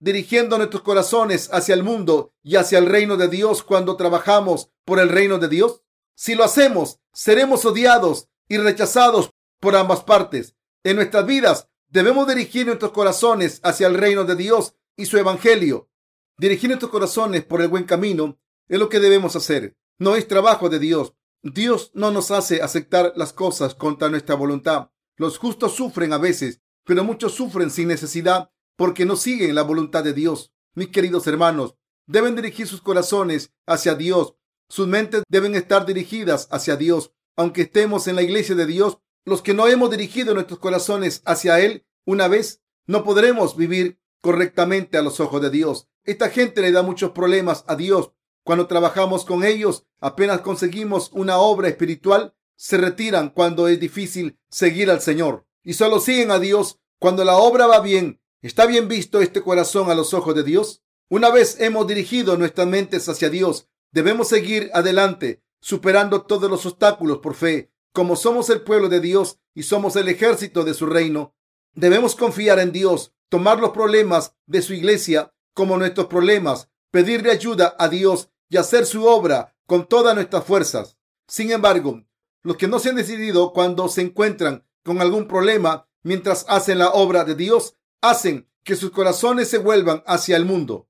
Dirigiendo 0.00 0.58
nuestros 0.58 0.82
corazones 0.82 1.48
hacia 1.52 1.76
el 1.76 1.84
mundo 1.84 2.32
y 2.42 2.56
hacia 2.56 2.78
el 2.78 2.86
reino 2.86 3.16
de 3.16 3.28
Dios 3.28 3.62
cuando 3.62 3.96
trabajamos 3.96 4.68
por 4.84 4.98
el 4.98 5.10
reino 5.10 5.38
de 5.38 5.46
Dios. 5.46 5.84
Si 6.16 6.34
lo 6.34 6.42
hacemos, 6.42 6.98
seremos 7.12 7.64
odiados 7.64 8.26
y 8.48 8.56
rechazados 8.56 9.30
por 9.60 9.76
ambas 9.76 10.02
partes. 10.02 10.56
En 10.82 10.96
nuestras 10.96 11.24
vidas 11.24 11.68
debemos 11.86 12.26
dirigir 12.26 12.66
nuestros 12.66 12.90
corazones 12.90 13.60
hacia 13.62 13.86
el 13.86 13.94
reino 13.94 14.24
de 14.24 14.34
Dios 14.34 14.74
y 14.96 15.06
su 15.06 15.18
evangelio. 15.18 15.88
Dirigir 16.36 16.68
nuestros 16.68 16.90
corazones 16.90 17.44
por 17.44 17.62
el 17.62 17.68
buen 17.68 17.84
camino 17.84 18.40
es 18.68 18.78
lo 18.78 18.88
que 18.88 19.00
debemos 19.00 19.36
hacer. 19.36 19.76
No 19.98 20.16
es 20.16 20.28
trabajo 20.28 20.68
de 20.68 20.78
Dios. 20.78 21.14
Dios 21.42 21.90
no 21.94 22.10
nos 22.10 22.30
hace 22.30 22.62
aceptar 22.62 23.12
las 23.16 23.32
cosas 23.32 23.74
contra 23.74 24.08
nuestra 24.08 24.34
voluntad. 24.34 24.90
Los 25.16 25.38
justos 25.38 25.74
sufren 25.74 26.12
a 26.12 26.18
veces 26.18 26.60
pero 26.88 27.04
muchos 27.04 27.34
sufren 27.34 27.70
sin 27.70 27.86
necesidad 27.86 28.50
porque 28.74 29.04
no 29.04 29.14
siguen 29.14 29.54
la 29.54 29.62
voluntad 29.62 30.02
de 30.02 30.14
Dios. 30.14 30.54
Mis 30.74 30.88
queridos 30.88 31.26
hermanos, 31.26 31.74
deben 32.06 32.34
dirigir 32.34 32.66
sus 32.66 32.80
corazones 32.80 33.52
hacia 33.66 33.94
Dios. 33.94 34.36
Sus 34.70 34.88
mentes 34.88 35.22
deben 35.28 35.54
estar 35.54 35.84
dirigidas 35.84 36.48
hacia 36.50 36.76
Dios. 36.76 37.12
Aunque 37.36 37.62
estemos 37.62 38.08
en 38.08 38.16
la 38.16 38.22
iglesia 38.22 38.54
de 38.54 38.64
Dios, 38.64 39.00
los 39.26 39.42
que 39.42 39.52
no 39.52 39.68
hemos 39.68 39.90
dirigido 39.90 40.32
nuestros 40.32 40.60
corazones 40.60 41.20
hacia 41.26 41.60
Él 41.60 41.86
una 42.06 42.26
vez, 42.26 42.62
no 42.86 43.04
podremos 43.04 43.54
vivir 43.54 44.00
correctamente 44.22 44.96
a 44.96 45.02
los 45.02 45.20
ojos 45.20 45.42
de 45.42 45.50
Dios. 45.50 45.88
Esta 46.04 46.30
gente 46.30 46.62
le 46.62 46.72
da 46.72 46.82
muchos 46.82 47.10
problemas 47.10 47.64
a 47.68 47.76
Dios. 47.76 48.12
Cuando 48.48 48.66
trabajamos 48.66 49.26
con 49.26 49.44
ellos, 49.44 49.84
apenas 50.00 50.40
conseguimos 50.40 51.10
una 51.12 51.36
obra 51.36 51.68
espiritual, 51.68 52.34
se 52.56 52.78
retiran 52.78 53.28
cuando 53.28 53.68
es 53.68 53.78
difícil 53.78 54.38
seguir 54.48 54.90
al 54.90 55.02
Señor 55.02 55.44
y 55.62 55.74
solo 55.74 56.00
siguen 56.00 56.30
a 56.30 56.38
Dios 56.38 56.80
cuando 56.98 57.26
la 57.26 57.36
obra 57.36 57.66
va 57.66 57.80
bien. 57.80 58.22
¿Está 58.40 58.64
bien 58.64 58.88
visto 58.88 59.20
este 59.20 59.42
corazón 59.42 59.90
a 59.90 59.94
los 59.94 60.14
ojos 60.14 60.34
de 60.34 60.44
Dios? 60.44 60.82
Una 61.10 61.28
vez 61.28 61.60
hemos 61.60 61.86
dirigido 61.86 62.38
nuestras 62.38 62.66
mentes 62.66 63.06
hacia 63.10 63.28
Dios, 63.28 63.68
debemos 63.92 64.28
seguir 64.28 64.70
adelante, 64.72 65.42
superando 65.60 66.22
todos 66.22 66.50
los 66.50 66.64
obstáculos 66.64 67.18
por 67.18 67.34
fe. 67.34 67.70
Como 67.92 68.16
somos 68.16 68.48
el 68.48 68.62
pueblo 68.62 68.88
de 68.88 69.00
Dios 69.00 69.40
y 69.52 69.64
somos 69.64 69.94
el 69.96 70.08
ejército 70.08 70.64
de 70.64 70.72
su 70.72 70.86
reino, 70.86 71.34
debemos 71.74 72.16
confiar 72.16 72.60
en 72.60 72.72
Dios, 72.72 73.12
tomar 73.28 73.60
los 73.60 73.72
problemas 73.72 74.36
de 74.46 74.62
su 74.62 74.72
iglesia 74.72 75.34
como 75.52 75.76
nuestros 75.76 76.06
problemas, 76.06 76.70
pedirle 76.90 77.30
ayuda 77.30 77.76
a 77.78 77.88
Dios 77.88 78.30
y 78.48 78.56
hacer 78.56 78.86
su 78.86 79.06
obra 79.06 79.54
con 79.66 79.86
todas 79.86 80.14
nuestras 80.14 80.44
fuerzas. 80.44 80.96
Sin 81.26 81.50
embargo, 81.50 82.02
los 82.42 82.56
que 82.56 82.68
no 82.68 82.78
se 82.78 82.90
han 82.90 82.96
decidido 82.96 83.52
cuando 83.52 83.88
se 83.88 84.02
encuentran 84.02 84.64
con 84.82 85.00
algún 85.00 85.28
problema 85.28 85.88
mientras 86.02 86.46
hacen 86.48 86.78
la 86.78 86.90
obra 86.90 87.24
de 87.24 87.34
Dios, 87.34 87.74
hacen 88.00 88.48
que 88.64 88.76
sus 88.76 88.90
corazones 88.90 89.48
se 89.48 89.58
vuelvan 89.58 90.02
hacia 90.06 90.36
el 90.36 90.44
mundo. 90.44 90.88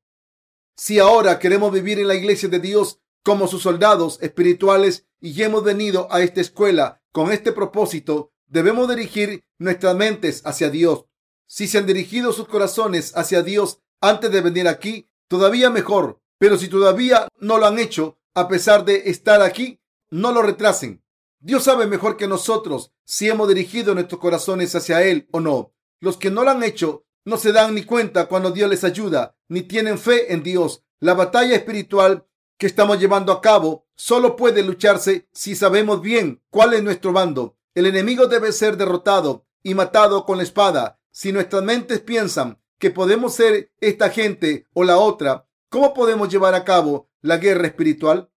Si 0.77 0.99
ahora 1.01 1.39
queremos 1.39 1.73
vivir 1.73 1.99
en 1.99 2.09
la 2.09 2.15
iglesia 2.15 2.49
de 2.49 2.61
Dios 2.61 3.01
como 3.25 3.49
sus 3.49 3.63
soldados 3.63 4.19
espirituales 4.23 5.07
y 5.21 5.43
hemos 5.43 5.65
venido 5.65 6.07
a 6.13 6.23
esta 6.23 6.41
escuela 6.41 7.03
con 7.11 7.33
este 7.33 7.51
propósito, 7.53 8.33
debemos 8.47 8.89
dirigir 8.89 9.45
nuestras 9.59 9.97
mentes 9.97 10.43
hacia 10.45 10.71
Dios. 10.71 11.07
Si 11.47 11.67
se 11.67 11.79
han 11.79 11.87
dirigido 11.87 12.33
sus 12.33 12.47
corazones 12.47 13.17
hacia 13.17 13.43
Dios 13.43 13.81
antes 14.01 14.31
de 14.31 14.41
venir 14.41 14.69
aquí, 14.69 15.09
todavía 15.27 15.71
mejor. 15.71 16.21
Pero 16.39 16.57
si 16.57 16.69
todavía 16.69 17.29
no 17.41 17.59
lo 17.59 17.67
han 17.67 17.79
hecho, 17.79 18.19
a 18.35 18.49
pesar 18.49 18.85
de 18.85 19.11
estar 19.11 19.43
aquí, 19.43 19.81
no 20.11 20.33
lo 20.33 20.43
retrasen. 20.43 21.03
Dios 21.41 21.65
sabe 21.65 21.87
mejor 21.87 22.17
que 22.17 22.27
nosotros 22.27 22.93
si 23.05 23.29
hemos 23.29 23.49
dirigido 23.49 23.95
nuestros 23.95 24.21
corazones 24.21 24.75
hacia 24.75 25.03
Él 25.03 25.29
o 25.33 25.41
no. 25.41 25.73
Los 26.01 26.17
que 26.17 26.31
no 26.31 26.45
lo 26.45 26.51
han 26.51 26.63
hecho 26.63 27.05
no 27.25 27.37
se 27.37 27.53
dan 27.53 27.75
ni 27.75 27.85
cuenta 27.85 28.27
cuando 28.27 28.51
Dios 28.51 28.71
les 28.71 28.85
ayuda, 28.85 29.37
ni 29.49 29.63
tienen 29.63 29.99
fe 29.99 30.33
en 30.33 30.43
Dios. 30.43 30.83
La 31.01 31.15
batalla 31.15 31.55
espiritual 31.55 32.27
que 32.57 32.67
estamos 32.67 32.99
llevando 32.99 33.33
a 33.33 33.41
cabo 33.41 33.87
solo 33.95 34.37
puede 34.37 34.63
lucharse 34.63 35.29
si 35.33 35.55
sabemos 35.55 36.01
bien 36.01 36.43
cuál 36.51 36.75
es 36.75 36.83
nuestro 36.83 37.13
bando. 37.13 37.57
El 37.75 37.87
enemigo 37.87 38.27
debe 38.27 38.53
ser 38.53 38.77
derrotado 38.77 39.47
y 39.63 39.75
matado 39.75 40.25
con 40.25 40.39
la 40.39 40.45
espada. 40.45 41.01
Si 41.11 41.33
nuestras 41.33 41.63
mentes 41.63 42.01
piensan 42.01 42.61
que 42.79 42.91
podemos 42.91 43.35
ser 43.35 43.73
esta 43.81 44.11
gente 44.11 44.67
o 44.73 44.85
la 44.85 44.99
otra, 44.99 45.48
¿cómo 45.69 45.95
podemos 45.95 46.29
llevar 46.29 46.55
a 46.55 46.65
cabo 46.65 47.11
la 47.21 47.39
guerra 47.39 47.67
espiritual? 47.67 48.31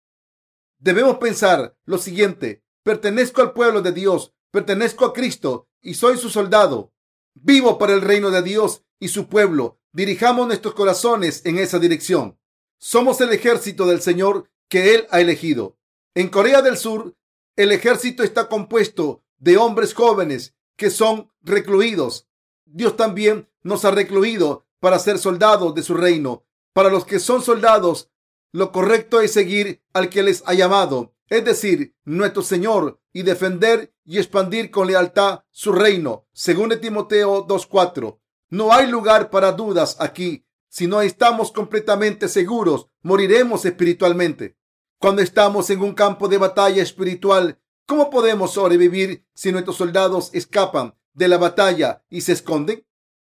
Debemos 0.80 1.18
pensar 1.18 1.78
lo 1.86 1.98
siguiente. 1.98 2.64
Pertenezco 2.84 3.42
al 3.42 3.54
pueblo 3.54 3.82
de 3.82 3.92
Dios, 3.92 4.34
pertenezco 4.50 5.06
a 5.06 5.14
Cristo 5.14 5.68
y 5.82 5.94
soy 5.94 6.18
su 6.18 6.30
soldado. 6.30 6.94
Vivo 7.34 7.78
para 7.78 7.94
el 7.94 8.02
reino 8.02 8.32
de 8.32 8.42
Dios 8.42 8.84
y 9.00 9.10
su 9.10 9.28
pueblo. 9.28 9.80
Dirijamos 9.94 10.48
nuestros 10.48 10.74
corazones 10.74 11.46
en 11.46 11.60
esa 11.60 11.80
dirección. 11.80 12.40
Somos 12.80 13.22
el 13.22 13.32
ejército 13.32 13.86
del 13.86 14.02
Señor 14.02 14.50
que 14.68 14.96
Él 14.96 15.08
ha 15.12 15.22
elegido. 15.22 15.78
En 16.16 16.30
Corea 16.30 16.62
del 16.62 16.78
Sur, 16.78 17.16
el 17.56 17.72
ejército 17.72 18.24
está 18.24 18.50
compuesto 18.50 19.24
de 19.38 19.58
hombres 19.58 19.94
jóvenes 19.94 20.56
que 20.76 20.90
son 20.90 21.32
recluidos. 21.42 22.28
Dios 22.66 22.96
también 22.96 23.50
nos 23.62 23.86
ha 23.86 23.92
recluido 23.92 24.66
para 24.80 24.98
ser 24.98 25.20
soldados 25.20 25.76
de 25.76 25.84
su 25.84 25.94
reino. 25.94 26.46
Para 26.74 26.90
los 26.90 27.06
que 27.06 27.20
son 27.20 27.42
soldados, 27.42 28.10
lo 28.52 28.72
correcto 28.72 29.22
es 29.22 29.34
seguir 29.34 29.84
al 29.94 30.10
que 30.10 30.24
les 30.24 30.44
ha 30.46 30.54
llamado 30.54 31.14
es 31.32 31.46
decir, 31.46 31.96
nuestro 32.04 32.44
Señor, 32.44 33.00
y 33.14 33.24
defender 33.24 33.96
y 34.04 34.18
expandir 34.18 34.70
con 34.70 34.88
lealtad 34.88 35.46
su 35.50 35.72
reino, 35.72 36.28
según 36.34 36.78
Timoteo 36.82 37.48
2.4. 37.48 38.20
No 38.50 38.74
hay 38.74 38.88
lugar 38.88 39.30
para 39.30 39.54
dudas 39.54 39.96
aquí. 40.02 40.46
Si 40.68 40.88
no 40.88 41.02
estamos 41.02 41.54
completamente 41.54 42.28
seguros, 42.28 42.88
moriremos 43.02 43.64
espiritualmente. 43.64 44.58
Cuando 45.00 45.22
estamos 45.22 45.70
en 45.70 45.82
un 45.82 45.94
campo 45.94 46.28
de 46.28 46.38
batalla 46.38 46.84
espiritual, 46.84 47.62
¿cómo 47.86 48.10
podemos 48.10 48.52
sobrevivir 48.52 49.26
si 49.34 49.54
nuestros 49.54 49.78
soldados 49.78 50.32
escapan 50.34 50.96
de 51.14 51.30
la 51.30 51.38
batalla 51.38 52.04
y 52.10 52.22
se 52.22 52.34
esconden? 52.34 52.86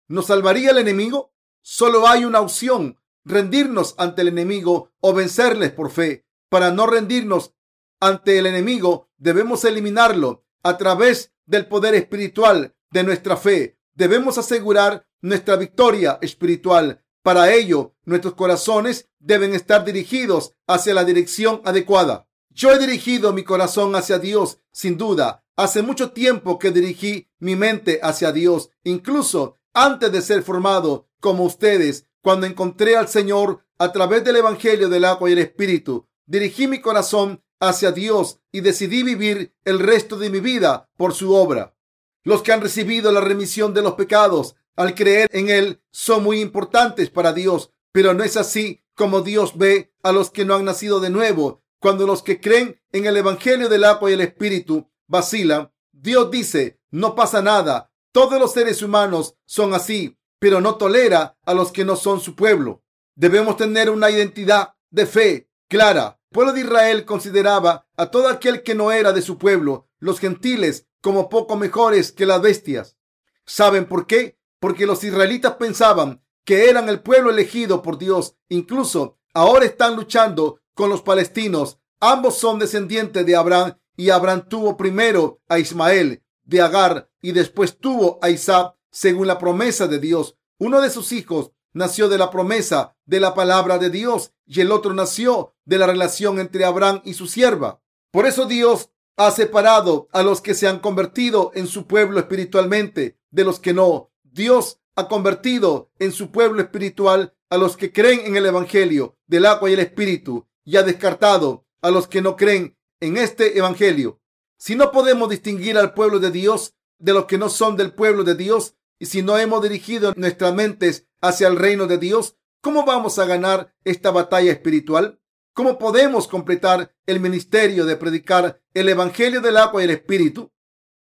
¿Nos 0.07 0.25
salvaría 0.25 0.71
el 0.71 0.79
enemigo? 0.79 1.35
Solo 1.61 2.07
hay 2.07 2.25
una 2.25 2.41
opción, 2.41 2.99
rendirnos 3.23 3.95
ante 3.97 4.21
el 4.21 4.29
enemigo 4.29 4.91
o 4.99 5.13
vencerles 5.13 5.71
por 5.71 5.91
fe. 5.91 6.25
Para 6.49 6.71
no 6.71 6.87
rendirnos 6.87 7.53
ante 7.99 8.37
el 8.37 8.45
enemigo, 8.45 9.09
debemos 9.17 9.63
eliminarlo 9.65 10.45
a 10.63 10.77
través 10.77 11.33
del 11.45 11.67
poder 11.67 11.95
espiritual 11.95 12.75
de 12.91 13.03
nuestra 13.03 13.37
fe. 13.37 13.77
Debemos 13.93 14.37
asegurar 14.37 15.07
nuestra 15.21 15.55
victoria 15.55 16.17
espiritual. 16.21 17.03
Para 17.23 17.53
ello, 17.53 17.95
nuestros 18.03 18.33
corazones 18.33 19.09
deben 19.19 19.53
estar 19.53 19.85
dirigidos 19.85 20.55
hacia 20.67 20.93
la 20.93 21.03
dirección 21.03 21.61
adecuada. 21.65 22.27
Yo 22.49 22.71
he 22.71 22.79
dirigido 22.79 23.31
mi 23.31 23.43
corazón 23.43 23.95
hacia 23.95 24.19
Dios, 24.19 24.59
sin 24.71 24.97
duda. 24.97 25.45
Hace 25.55 25.83
mucho 25.83 26.11
tiempo 26.11 26.57
que 26.59 26.71
dirigí 26.71 27.29
mi 27.39 27.55
mente 27.55 27.99
hacia 28.01 28.31
Dios, 28.31 28.71
incluso 28.83 29.57
antes 29.73 30.11
de 30.11 30.21
ser 30.21 30.43
formado 30.43 31.07
como 31.19 31.43
ustedes. 31.43 32.07
Cuando 32.21 32.45
encontré 32.45 32.95
al 32.95 33.07
Señor 33.07 33.65
a 33.79 33.91
través 33.91 34.23
del 34.23 34.35
Evangelio 34.35 34.89
del 34.89 35.05
agua 35.05 35.29
y 35.29 35.33
el 35.33 35.39
Espíritu, 35.39 36.07
dirigí 36.25 36.67
mi 36.67 36.79
corazón 36.79 37.43
hacia 37.59 37.91
Dios 37.91 38.39
y 38.51 38.61
decidí 38.61 39.03
vivir 39.03 39.55
el 39.65 39.79
resto 39.79 40.17
de 40.17 40.29
mi 40.29 40.39
vida 40.39 40.89
por 40.97 41.13
su 41.13 41.33
obra. 41.33 41.75
Los 42.23 42.43
que 42.43 42.51
han 42.51 42.61
recibido 42.61 43.11
la 43.11 43.21
remisión 43.21 43.73
de 43.73 43.81
los 43.81 43.93
pecados 43.93 44.55
al 44.75 44.93
creer 44.93 45.29
en 45.33 45.49
Él 45.49 45.81
son 45.91 46.23
muy 46.23 46.41
importantes 46.41 47.09
para 47.09 47.33
Dios, 47.33 47.71
pero 47.91 48.13
no 48.13 48.23
es 48.23 48.37
así 48.37 48.83
como 48.95 49.21
Dios 49.21 49.57
ve 49.57 49.91
a 50.03 50.11
los 50.11 50.29
que 50.29 50.45
no 50.45 50.55
han 50.55 50.65
nacido 50.65 50.99
de 50.99 51.09
nuevo. 51.09 51.63
Cuando 51.79 52.05
los 52.05 52.21
que 52.21 52.39
creen 52.39 52.79
en 52.91 53.07
el 53.07 53.17
Evangelio 53.17 53.67
del 53.67 53.83
agua 53.83 54.11
y 54.11 54.13
el 54.13 54.21
Espíritu 54.21 54.87
vacilan, 55.07 55.71
Dios 55.91 56.29
dice, 56.29 56.79
no 56.91 57.15
pasa 57.15 57.41
nada, 57.41 57.91
todos 58.11 58.39
los 58.39 58.53
seres 58.53 58.81
humanos 58.83 59.35
son 59.45 59.73
así, 59.73 60.17
pero 60.41 60.59
no 60.59 60.75
tolera 60.75 61.37
a 61.45 61.53
los 61.53 61.71
que 61.71 61.85
no 61.85 61.95
son 61.95 62.19
su 62.19 62.35
pueblo. 62.35 62.83
Debemos 63.13 63.57
tener 63.57 63.91
una 63.91 64.09
identidad 64.09 64.73
de 64.89 65.05
fe 65.05 65.51
clara. 65.69 66.19
El 66.31 66.33
pueblo 66.33 66.53
de 66.53 66.61
Israel 66.61 67.05
consideraba 67.05 67.87
a 67.95 68.07
todo 68.07 68.27
aquel 68.27 68.63
que 68.63 68.73
no 68.73 68.91
era 68.91 69.13
de 69.13 69.21
su 69.21 69.37
pueblo, 69.37 69.87
los 69.99 70.19
gentiles, 70.19 70.87
como 70.99 71.29
poco 71.29 71.57
mejores 71.57 72.11
que 72.11 72.25
las 72.25 72.41
bestias. 72.41 72.97
¿Saben 73.45 73.85
por 73.85 74.07
qué? 74.07 74.39
Porque 74.59 74.87
los 74.87 75.03
israelitas 75.03 75.57
pensaban 75.57 76.23
que 76.43 76.71
eran 76.71 76.89
el 76.89 77.01
pueblo 77.01 77.29
elegido 77.29 77.83
por 77.83 77.99
Dios. 77.99 78.35
Incluso 78.49 79.19
ahora 79.35 79.65
están 79.65 79.95
luchando 79.95 80.59
con 80.73 80.89
los 80.89 81.03
palestinos. 81.03 81.77
Ambos 81.99 82.39
son 82.39 82.57
descendientes 82.57 83.23
de 83.27 83.35
Abraham 83.35 83.77
y 83.95 84.09
Abraham 84.09 84.47
tuvo 84.49 84.75
primero 84.75 85.39
a 85.47 85.59
Ismael 85.59 86.23
de 86.45 86.61
Agar 86.61 87.11
y 87.21 87.31
después 87.31 87.77
tuvo 87.77 88.17
a 88.23 88.31
Isaac 88.31 88.75
según 88.91 89.27
la 89.27 89.39
promesa 89.39 89.87
de 89.87 89.99
Dios. 89.99 90.37
Uno 90.59 90.81
de 90.81 90.89
sus 90.89 91.11
hijos 91.11 91.51
nació 91.73 92.09
de 92.09 92.17
la 92.17 92.29
promesa 92.29 92.95
de 93.05 93.19
la 93.19 93.33
palabra 93.33 93.77
de 93.77 93.89
Dios 93.89 94.33
y 94.45 94.61
el 94.61 94.71
otro 94.71 94.93
nació 94.93 95.55
de 95.65 95.77
la 95.77 95.87
relación 95.87 96.39
entre 96.39 96.65
Abraham 96.65 97.01
y 97.05 97.13
su 97.13 97.27
sierva. 97.27 97.81
Por 98.11 98.25
eso 98.25 98.45
Dios 98.45 98.89
ha 99.17 99.31
separado 99.31 100.07
a 100.11 100.23
los 100.23 100.41
que 100.41 100.53
se 100.53 100.67
han 100.67 100.79
convertido 100.79 101.51
en 101.53 101.67
su 101.67 101.87
pueblo 101.87 102.19
espiritualmente 102.19 103.17
de 103.29 103.43
los 103.43 103.59
que 103.59 103.73
no. 103.73 104.11
Dios 104.23 104.79
ha 104.95 105.07
convertido 105.07 105.91
en 105.99 106.11
su 106.11 106.31
pueblo 106.31 106.61
espiritual 106.61 107.33
a 107.49 107.57
los 107.57 107.77
que 107.77 107.91
creen 107.91 108.21
en 108.25 108.37
el 108.37 108.45
Evangelio 108.45 109.17
del 109.27 109.45
agua 109.45 109.69
y 109.69 109.73
el 109.73 109.79
Espíritu 109.79 110.47
y 110.63 110.77
ha 110.77 110.83
descartado 110.83 111.65
a 111.81 111.91
los 111.91 112.07
que 112.07 112.21
no 112.21 112.35
creen 112.35 112.77
en 112.99 113.17
este 113.17 113.57
Evangelio. 113.57 114.21
Si 114.57 114.75
no 114.75 114.91
podemos 114.91 115.29
distinguir 115.29 115.77
al 115.77 115.93
pueblo 115.93 116.19
de 116.19 116.31
Dios 116.31 116.75
de 116.99 117.13
los 117.13 117.25
que 117.25 117.37
no 117.37 117.49
son 117.49 117.75
del 117.75 117.93
pueblo 117.93 118.23
de 118.23 118.35
Dios 118.35 118.75
y 119.01 119.07
si 119.07 119.23
no 119.23 119.35
hemos 119.39 119.63
dirigido 119.63 120.13
nuestras 120.15 120.53
mentes 120.53 121.07
hacia 121.21 121.47
el 121.47 121.55
reino 121.55 121.87
de 121.87 121.97
Dios, 121.97 122.37
¿cómo 122.61 122.85
vamos 122.85 123.17
a 123.17 123.25
ganar 123.25 123.73
esta 123.83 124.11
batalla 124.11 124.51
espiritual? 124.51 125.19
¿Cómo 125.53 125.79
podemos 125.79 126.27
completar 126.27 126.93
el 127.07 127.19
ministerio 127.19 127.87
de 127.87 127.95
predicar 127.95 128.61
el 128.75 128.89
Evangelio 128.89 129.41
del 129.41 129.57
agua 129.57 129.81
y 129.81 129.85
el 129.85 129.89
Espíritu? 129.89 130.53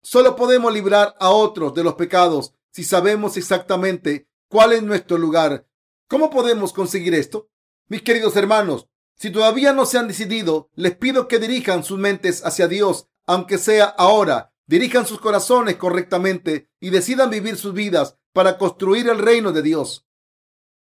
Solo 0.03 0.35
podemos 0.35 0.71
librar 0.71 1.15
a 1.19 1.31
otros 1.31 1.73
de 1.73 1.83
los 1.83 1.95
pecados 1.95 2.53
si 2.69 2.83
sabemos 2.83 3.37
exactamente 3.37 4.29
cuál 4.49 4.73
es 4.73 4.83
nuestro 4.83 5.17
lugar. 5.17 5.65
¿Cómo 6.07 6.29
podemos 6.29 6.73
conseguir 6.73 7.15
esto? 7.15 7.49
Mis 7.87 8.03
queridos 8.03 8.35
hermanos, 8.35 8.87
si 9.15 9.31
todavía 9.31 9.73
no 9.73 9.87
se 9.87 9.97
han 9.97 10.07
decidido, 10.07 10.69
les 10.75 10.95
pido 10.95 11.27
que 11.27 11.39
dirijan 11.39 11.83
sus 11.83 11.97
mentes 11.97 12.45
hacia 12.45 12.67
Dios, 12.67 13.07
aunque 13.25 13.57
sea 13.57 13.85
ahora. 13.85 14.53
Dirijan 14.69 15.07
sus 15.07 15.19
corazones 15.19 15.77
correctamente 15.77 16.69
y 16.79 16.91
decidan 16.91 17.31
vivir 17.31 17.57
sus 17.57 17.73
vidas 17.73 18.19
para 18.33 18.59
construir 18.59 19.09
el 19.09 19.17
reino 19.17 19.51
de 19.51 19.63
Dios. 19.63 20.05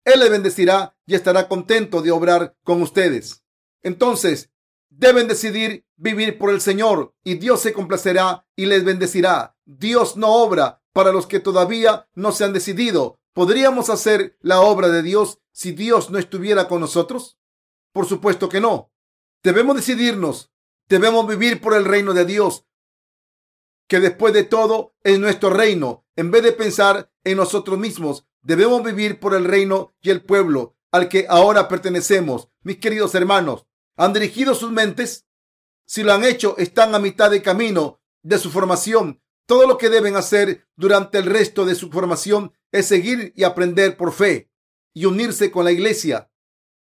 Él 0.05 0.21
le 0.21 0.29
bendecirá 0.29 0.99
y 1.07 1.15
estará 1.15 1.49
contento 1.49 2.03
de 2.03 2.11
obrar 2.11 2.55
con 2.63 2.83
ustedes. 2.83 3.43
Entonces, 3.83 4.51
deben 4.91 5.29
decidir 5.29 5.87
vivir 5.97 6.37
por 6.37 6.51
el 6.51 6.61
Señor 6.61 7.15
y 7.25 7.37
Dios 7.37 7.63
se 7.63 7.73
complacerá 7.73 8.47
y 8.55 8.67
les 8.67 8.85
bendecirá. 8.85 9.57
Dios 9.65 10.19
no 10.19 10.29
obra 10.29 10.83
para 10.93 11.11
los 11.11 11.27
que 11.27 11.41
todavía 11.41 12.07
no 12.13 12.33
se 12.33 12.45
han 12.45 12.53
decidido. 12.53 13.19
¿Podríamos 13.33 13.89
hacer 13.89 14.37
la 14.43 14.61
obra 14.61 14.91
de 14.91 15.01
Dios 15.01 15.39
si 15.53 15.73
Dios 15.73 16.11
no 16.11 16.19
estuviera 16.19 16.69
con 16.69 16.83
nosotros? 16.83 17.39
Por 17.95 18.05
supuesto 18.05 18.51
que 18.51 18.61
no. 18.61 18.93
Debemos 19.43 19.75
decidirnos. 19.75 20.53
Debemos 20.87 21.27
vivir 21.27 21.63
por 21.63 21.73
el 21.73 21.87
reino 21.87 22.13
de 22.13 22.27
Dios, 22.27 22.67
que 23.91 24.01
después 24.01 24.33
de 24.33 24.45
todo 24.45 24.95
es 25.05 25.19
nuestro 25.19 25.51
reino. 25.51 26.07
En 26.17 26.31
vez 26.31 26.43
de 26.43 26.53
pensar 26.53 27.13
en 27.25 27.37
nosotros 27.37 27.79
mismos, 27.79 28.25
Debemos 28.43 28.83
vivir 28.83 29.21
por 29.21 29.35
el 29.35 29.45
reino 29.45 29.95
y 30.01 30.11
el 30.11 30.23
pueblo 30.23 30.77
al 30.91 31.09
que 31.09 31.27
ahora 31.29 31.69
pertenecemos. 31.69 32.49
Mis 32.63 32.79
queridos 32.79 33.15
hermanos, 33.15 33.67
¿han 33.97 34.13
dirigido 34.13 34.55
sus 34.55 34.73
mentes? 34.73 35.27
Si 35.87 36.03
lo 36.03 36.13
han 36.13 36.25
hecho, 36.25 36.57
están 36.57 36.95
a 36.95 36.99
mitad 36.99 37.31
de 37.31 37.43
camino 37.43 38.01
de 38.23 38.39
su 38.39 38.51
formación. 38.51 39.23
Todo 39.47 39.67
lo 39.67 39.77
que 39.77 39.91
deben 39.91 40.17
hacer 40.17 40.67
durante 40.77 41.19
el 41.19 41.27
resto 41.27 41.65
de 41.67 41.75
su 41.75 41.91
formación 41.91 42.53
es 42.73 42.87
seguir 42.87 43.33
y 43.37 43.45
aprender 43.45 43.97
por 43.97 44.13
fe 44.13 44.51
y 44.95 45.05
unirse 45.05 45.51
con 45.51 45.65
la 45.65 45.73
iglesia. 45.73 46.31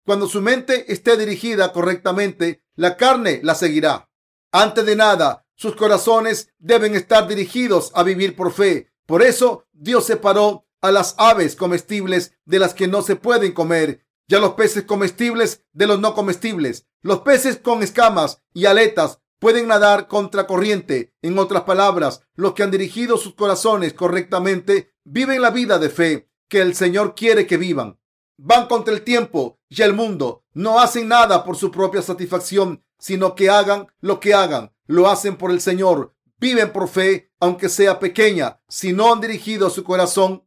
Cuando 0.05 0.27
su 0.29 0.41
mente 0.41 0.91
esté 0.93 1.17
dirigida 1.17 1.73
correctamente, 1.73 2.65
la 2.75 2.97
carne 2.97 3.41
la 3.43 3.55
seguirá. 3.55 4.11
Antes 4.53 4.87
de 4.87 4.97
nada, 4.97 5.42
sus 5.55 5.77
corazones 5.77 6.53
deben 6.59 6.95
estar 6.95 7.29
dirigidos 7.29 7.93
a 7.95 8.03
vivir 8.03 8.37
por 8.37 8.53
fe. 8.53 8.93
Por 9.07 9.23
eso 9.23 9.67
Dios 9.73 10.05
separó 10.05 10.67
a 10.81 10.91
las 10.91 11.15
aves 11.19 11.57
comestibles 11.57 12.33
de 12.45 12.59
las 12.59 12.75
que 12.75 12.89
no 12.89 13.03
se 13.03 13.17
pueden 13.17 13.53
comer 13.53 14.05
y 14.27 14.35
a 14.35 14.41
los 14.41 14.55
peces 14.55 14.85
comestibles 14.85 15.65
de 15.73 15.87
los 15.87 16.01
no 16.01 16.15
comestibles. 16.15 16.87
Los 17.03 17.21
peces 17.21 17.59
con 17.59 17.83
escamas 17.83 18.43
y 18.55 18.67
aletas 18.67 19.21
pueden 19.39 19.69
nadar 19.69 20.09
contra 20.09 20.47
corriente. 20.47 21.15
En 21.21 21.39
otras 21.39 21.65
palabras, 21.65 22.23
los 22.35 22.55
que 22.55 22.63
han 22.63 22.71
dirigido 22.71 23.17
sus 23.17 23.35
corazones 23.35 23.93
correctamente 23.93 24.95
viven 25.05 25.43
la 25.43 25.51
vida 25.51 25.79
de 25.79 25.91
fe 25.91 26.31
que 26.49 26.61
el 26.61 26.75
Señor 26.75 27.15
quiere 27.15 27.47
que 27.47 27.57
vivan. 27.57 27.99
Van 28.39 28.67
contra 28.69 28.95
el 28.95 29.03
tiempo 29.03 29.59
y 29.69 29.83
el 29.83 29.95
mundo. 29.95 30.45
No 30.53 30.81
hacen 30.81 31.09
nada 31.09 31.45
por 31.45 31.57
su 31.57 31.71
propia 31.71 32.03
satisfacción, 32.03 32.85
sino 32.99 33.35
que 33.35 33.51
hagan 33.51 33.89
lo 34.01 34.21
que 34.21 34.33
hagan. 34.33 34.73
Lo 34.93 35.09
hacen 35.09 35.39
por 35.39 35.51
el 35.51 35.63
Señor. 35.63 36.15
Viven 36.39 36.71
por 36.71 36.87
fe, 36.87 37.33
aunque 37.41 37.71
sea 37.71 37.99
pequeña. 37.99 38.61
Si 38.69 38.93
no 38.93 39.11
han 39.11 39.23
dirigido 39.23 39.71
su 39.71 39.85
corazón 39.85 40.47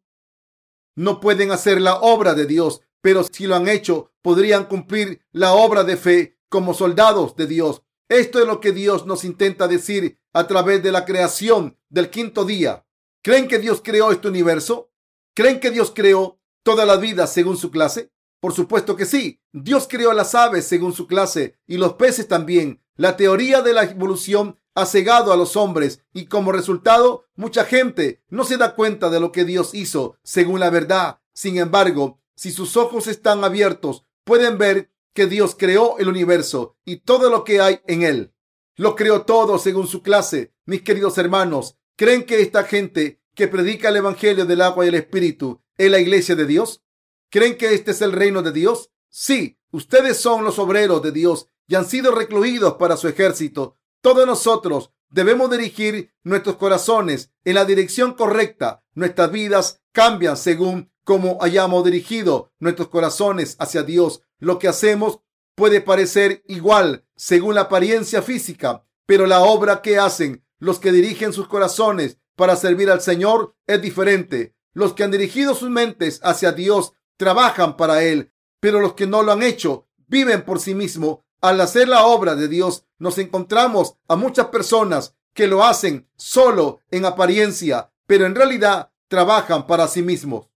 no 0.95 1.19
pueden 1.19 1.51
hacer 1.51 1.81
la 1.81 1.95
obra 1.95 2.35
de 2.35 2.45
Dios, 2.45 2.81
pero 3.01 3.23
si 3.23 3.47
lo 3.47 3.55
han 3.55 3.67
hecho, 3.67 4.11
podrían 4.21 4.65
cumplir 4.65 5.25
la 5.31 5.53
obra 5.53 5.83
de 5.83 5.97
fe 5.97 6.37
como 6.47 6.75
soldados 6.75 7.35
de 7.35 7.47
Dios. 7.47 7.81
Esto 8.07 8.39
es 8.39 8.45
lo 8.45 8.59
que 8.59 8.71
Dios 8.71 9.07
nos 9.07 9.25
intenta 9.25 9.67
decir 9.67 10.19
a 10.31 10.45
través 10.45 10.83
de 10.83 10.91
la 10.91 11.05
creación 11.05 11.77
del 11.89 12.11
quinto 12.11 12.45
día. 12.45 12.85
¿Creen 13.23 13.47
que 13.47 13.57
Dios 13.57 13.81
creó 13.83 14.11
este 14.11 14.27
universo? 14.27 14.91
¿Creen 15.33 15.59
que 15.59 15.71
Dios 15.71 15.91
creó 15.93 16.39
toda 16.63 16.85
la 16.85 16.97
vida 16.97 17.25
según 17.25 17.57
su 17.57 17.71
clase? 17.71 18.11
Por 18.39 18.53
supuesto 18.53 18.95
que 18.95 19.05
sí. 19.05 19.41
Dios 19.51 19.87
creó 19.89 20.13
las 20.13 20.35
aves 20.35 20.65
según 20.65 20.93
su 20.93 21.07
clase 21.07 21.57
y 21.65 21.77
los 21.77 21.93
peces 21.93 22.27
también. 22.27 22.84
La 22.97 23.17
teoría 23.17 23.61
de 23.61 23.73
la 23.73 23.83
evolución 23.83 24.57
ha 24.73 24.85
cegado 24.85 25.33
a 25.33 25.37
los 25.37 25.57
hombres 25.57 26.01
y 26.13 26.27
como 26.27 26.53
resultado 26.53 27.25
mucha 27.35 27.65
gente 27.65 28.21
no 28.29 28.45
se 28.45 28.57
da 28.57 28.73
cuenta 28.73 29.09
de 29.09 29.19
lo 29.19 29.31
que 29.33 29.43
Dios 29.43 29.73
hizo 29.73 30.17
según 30.23 30.61
la 30.61 30.69
verdad. 30.69 31.19
Sin 31.33 31.57
embargo, 31.57 32.21
si 32.35 32.51
sus 32.51 32.77
ojos 32.77 33.07
están 33.07 33.43
abiertos, 33.43 34.05
pueden 34.23 34.57
ver 34.57 34.91
que 35.13 35.27
Dios 35.27 35.55
creó 35.57 35.97
el 35.97 36.07
universo 36.07 36.77
y 36.85 36.97
todo 36.97 37.29
lo 37.29 37.43
que 37.43 37.59
hay 37.59 37.81
en 37.87 38.03
él. 38.03 38.33
Lo 38.77 38.95
creó 38.95 39.23
todo 39.23 39.59
según 39.59 39.87
su 39.87 40.01
clase. 40.01 40.53
Mis 40.65 40.81
queridos 40.81 41.17
hermanos, 41.17 41.77
¿creen 41.97 42.25
que 42.25 42.41
esta 42.41 42.63
gente 42.63 43.21
que 43.33 43.47
predica 43.49 43.89
el 43.89 43.97
Evangelio 43.97 44.45
del 44.45 44.61
agua 44.61 44.85
y 44.85 44.89
el 44.89 44.95
Espíritu 44.95 45.61
es 45.77 45.91
la 45.91 45.99
iglesia 45.99 46.35
de 46.35 46.45
Dios? 46.45 46.81
¿Creen 47.29 47.57
que 47.57 47.73
este 47.73 47.91
es 47.91 48.01
el 48.01 48.13
reino 48.13 48.41
de 48.41 48.53
Dios? 48.53 48.91
Sí, 49.09 49.57
ustedes 49.71 50.17
son 50.17 50.43
los 50.43 50.59
obreros 50.59 51.01
de 51.01 51.11
Dios 51.11 51.49
y 51.67 51.75
han 51.75 51.85
sido 51.85 52.11
recluidos 52.13 52.75
para 52.75 52.97
su 52.97 53.07
ejército. 53.07 53.77
Todos 54.01 54.25
nosotros 54.25 54.91
debemos 55.09 55.49
dirigir 55.49 56.13
nuestros 56.23 56.57
corazones 56.57 57.31
en 57.43 57.55
la 57.55 57.65
dirección 57.65 58.13
correcta. 58.13 58.83
Nuestras 58.93 59.31
vidas 59.31 59.81
cambian 59.91 60.37
según 60.37 60.91
cómo 61.03 61.37
hayamos 61.41 61.83
dirigido 61.85 62.51
nuestros 62.59 62.89
corazones 62.89 63.55
hacia 63.59 63.83
Dios. 63.83 64.21
Lo 64.39 64.59
que 64.59 64.67
hacemos 64.67 65.19
puede 65.55 65.81
parecer 65.81 66.43
igual 66.47 67.05
según 67.15 67.55
la 67.55 67.61
apariencia 67.61 68.21
física, 68.21 68.85
pero 69.05 69.25
la 69.25 69.41
obra 69.41 69.81
que 69.81 69.97
hacen 69.97 70.45
los 70.59 70.79
que 70.79 70.91
dirigen 70.91 71.33
sus 71.33 71.47
corazones 71.47 72.17
para 72.35 72.55
servir 72.55 72.89
al 72.91 73.01
Señor 73.01 73.55
es 73.67 73.81
diferente. 73.81 74.55
Los 74.73 74.93
que 74.93 75.03
han 75.03 75.11
dirigido 75.11 75.55
sus 75.55 75.69
mentes 75.69 76.19
hacia 76.23 76.51
Dios 76.51 76.93
trabajan 77.17 77.77
para 77.77 78.03
Él, 78.03 78.33
pero 78.59 78.79
los 78.81 78.93
que 78.93 79.07
no 79.07 79.23
lo 79.23 79.31
han 79.31 79.43
hecho 79.43 79.87
viven 80.07 80.43
por 80.43 80.59
sí 80.59 80.75
mismos 80.75 81.19
al 81.47 81.61
hacer 81.61 81.87
la 81.87 82.05
obra 82.05 82.35
de 82.35 82.47
Dios, 82.47 82.85
nos 82.97 83.17
encontramos 83.17 83.95
a 84.07 84.15
muchas 84.15 84.47
personas 84.47 85.15
que 85.33 85.47
lo 85.47 85.63
hacen 85.63 86.07
solo 86.15 86.79
en 86.91 87.05
apariencia, 87.05 87.91
pero 88.07 88.25
en 88.25 88.35
realidad 88.35 88.91
trabajan 89.07 89.67
para 89.67 89.87
sí 89.87 90.01
mismos. 90.01 90.49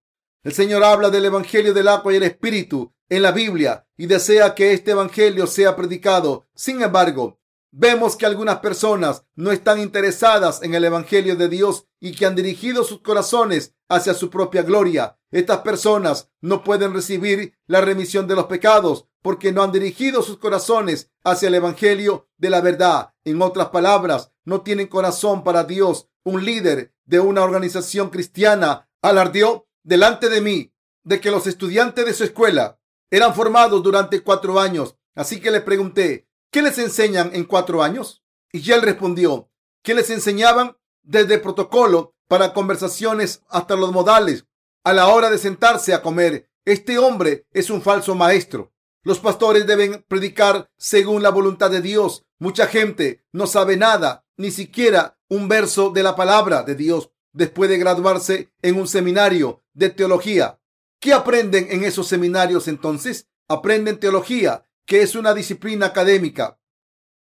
El 0.44 0.54
Señor 0.54 0.84
habla 0.84 1.10
del 1.10 1.26
Evangelio 1.26 1.74
del 1.74 1.88
agua 1.88 2.14
y 2.14 2.18
el 2.18 2.24
Espíritu 2.24 2.94
en 3.10 3.22
la 3.22 3.32
Biblia 3.32 3.86
y 3.98 4.06
desea 4.06 4.56
que 4.56 4.72
este 4.72 4.92
Evangelio 4.92 5.48
sea 5.48 5.76
predicado. 5.76 6.48
Sin 6.56 6.82
embargo, 6.82 7.39
vemos 7.72 8.16
que 8.16 8.26
algunas 8.26 8.60
personas 8.60 9.24
no 9.36 9.52
están 9.52 9.80
interesadas 9.80 10.62
en 10.64 10.76
el 10.76 10.86
Evangelio 10.86 11.36
de 11.36 11.50
Dios 11.50 11.88
y 12.00 12.14
que 12.14 12.26
han 12.26 12.36
dirigido 12.36 12.84
sus 12.84 13.02
corazones 13.02 13.76
hacia 13.88 14.14
su 14.14 14.30
propia 14.30 14.64
gloria. 14.64 15.18
Estas 15.32 15.60
personas 15.60 16.30
no 16.42 16.64
pueden 16.64 16.94
recibir 16.94 17.54
la 17.68 17.82
remisión 17.82 18.28
de 18.28 18.36
los 18.36 18.46
pecados 18.46 19.06
porque 19.22 19.52
no 19.52 19.64
han 19.64 19.72
dirigido 19.72 20.24
sus 20.24 20.38
corazones 20.38 21.12
hacia 21.24 21.50
el 21.50 21.56
Evangelio 21.56 22.30
de 22.38 22.50
la 22.50 22.62
verdad. 22.62 23.14
En 23.26 23.42
otras 23.42 23.70
palabras, 23.70 24.32
no 24.46 24.62
tienen 24.62 24.88
corazón 24.88 25.44
para 25.44 25.64
Dios. 25.64 26.08
Un 26.24 26.46
líder 26.46 26.94
de 27.06 27.20
una 27.20 27.44
organización 27.44 28.10
cristiana 28.10 28.90
alardeó 29.02 29.68
delante 29.84 30.30
de 30.30 30.42
mí 30.42 30.74
de 31.04 31.20
que 31.20 31.32
los 31.32 31.48
estudiantes 31.48 32.06
de 32.06 32.14
su 32.14 32.24
escuela 32.24 32.80
eran 33.12 33.34
formados 33.34 33.82
durante 33.84 34.22
cuatro 34.22 34.60
años. 34.60 34.96
Así 35.16 35.42
que 35.42 35.52
le 35.52 35.62
pregunté, 35.62 36.29
¿qué 36.52 36.62
les 36.62 36.78
enseñan 36.78 37.32
en 37.34 37.46
cuatro 37.46 37.84
años? 37.84 38.24
Y 38.52 38.72
él 38.72 38.82
respondió, 38.82 39.50
que 39.84 39.94
les 39.94 40.10
enseñaban 40.10 40.78
desde 41.04 41.38
protocolo 41.38 42.16
para 42.28 42.54
conversaciones 42.54 43.44
hasta 43.50 43.76
los 43.76 43.92
modales 43.92 44.46
a 44.84 44.94
la 44.94 45.08
hora 45.08 45.30
de 45.30 45.38
sentarse 45.38 45.94
a 45.94 46.02
comer. 46.02 46.50
Este 46.66 46.98
hombre 46.98 47.46
es 47.52 47.70
un 47.70 47.82
falso 47.82 48.16
maestro. 48.16 48.74
Los 49.04 49.20
pastores 49.20 49.66
deben 49.66 50.06
predicar 50.08 50.70
según 50.78 51.24
la 51.24 51.30
voluntad 51.30 51.72
de 51.72 51.82
Dios. 51.82 52.26
Mucha 52.38 52.68
gente 52.68 53.26
no 53.32 53.48
sabe 53.48 53.78
nada, 53.78 54.26
ni 54.38 54.52
siquiera 54.52 55.18
un 55.30 55.48
verso 55.48 55.90
de 55.90 56.04
la 56.04 56.16
palabra 56.16 56.64
de 56.64 56.76
Dios 56.76 57.12
después 57.32 57.70
de 57.70 57.78
graduarse 57.78 58.52
en 58.62 58.78
un 58.78 58.88
seminario 58.88 59.64
de 59.74 59.90
teología. 59.90 60.60
¿Qué 61.00 61.14
aprenden 61.14 61.68
en 61.70 61.84
esos 61.84 62.08
seminarios 62.08 62.68
entonces? 62.68 63.28
Aprenden 63.48 64.00
teología, 64.00 64.66
que 64.90 65.04
es 65.04 65.14
una 65.14 65.36
disciplina 65.36 65.86
académica, 65.86 66.60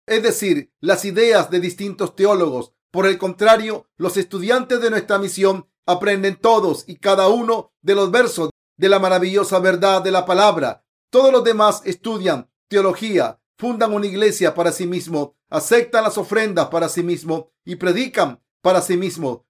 es 0.06 0.22
decir, 0.22 0.72
las 0.78 1.04
ideas 1.04 1.50
de 1.50 1.58
distintos 1.58 2.14
teólogos. 2.14 2.72
Por 2.92 3.06
el 3.06 3.18
contrario, 3.18 3.90
los 3.96 4.16
estudiantes 4.16 4.80
de 4.80 4.88
nuestra 4.88 5.18
misión 5.18 5.68
aprenden 5.84 6.36
todos 6.36 6.84
y 6.86 6.98
cada 7.00 7.26
uno 7.26 7.72
de 7.82 7.96
los 7.96 8.12
versos 8.12 8.50
de 8.76 8.88
la 8.88 9.00
maravillosa 9.00 9.58
verdad 9.58 10.00
de 10.00 10.12
la 10.12 10.24
palabra. 10.26 10.86
Todos 11.10 11.32
los 11.32 11.42
demás 11.42 11.82
estudian 11.84 12.48
teología, 12.68 13.40
fundan 13.58 13.92
una 13.92 14.06
iglesia 14.06 14.54
para 14.54 14.70
sí 14.70 14.86
mismo, 14.86 15.34
aceptan 15.50 16.04
las 16.04 16.18
ofrendas 16.18 16.68
para 16.68 16.88
sí 16.88 17.02
mismo 17.02 17.50
y 17.64 17.74
predican 17.74 18.40
para 18.62 18.80
sí 18.80 18.96
mismo 18.96 19.44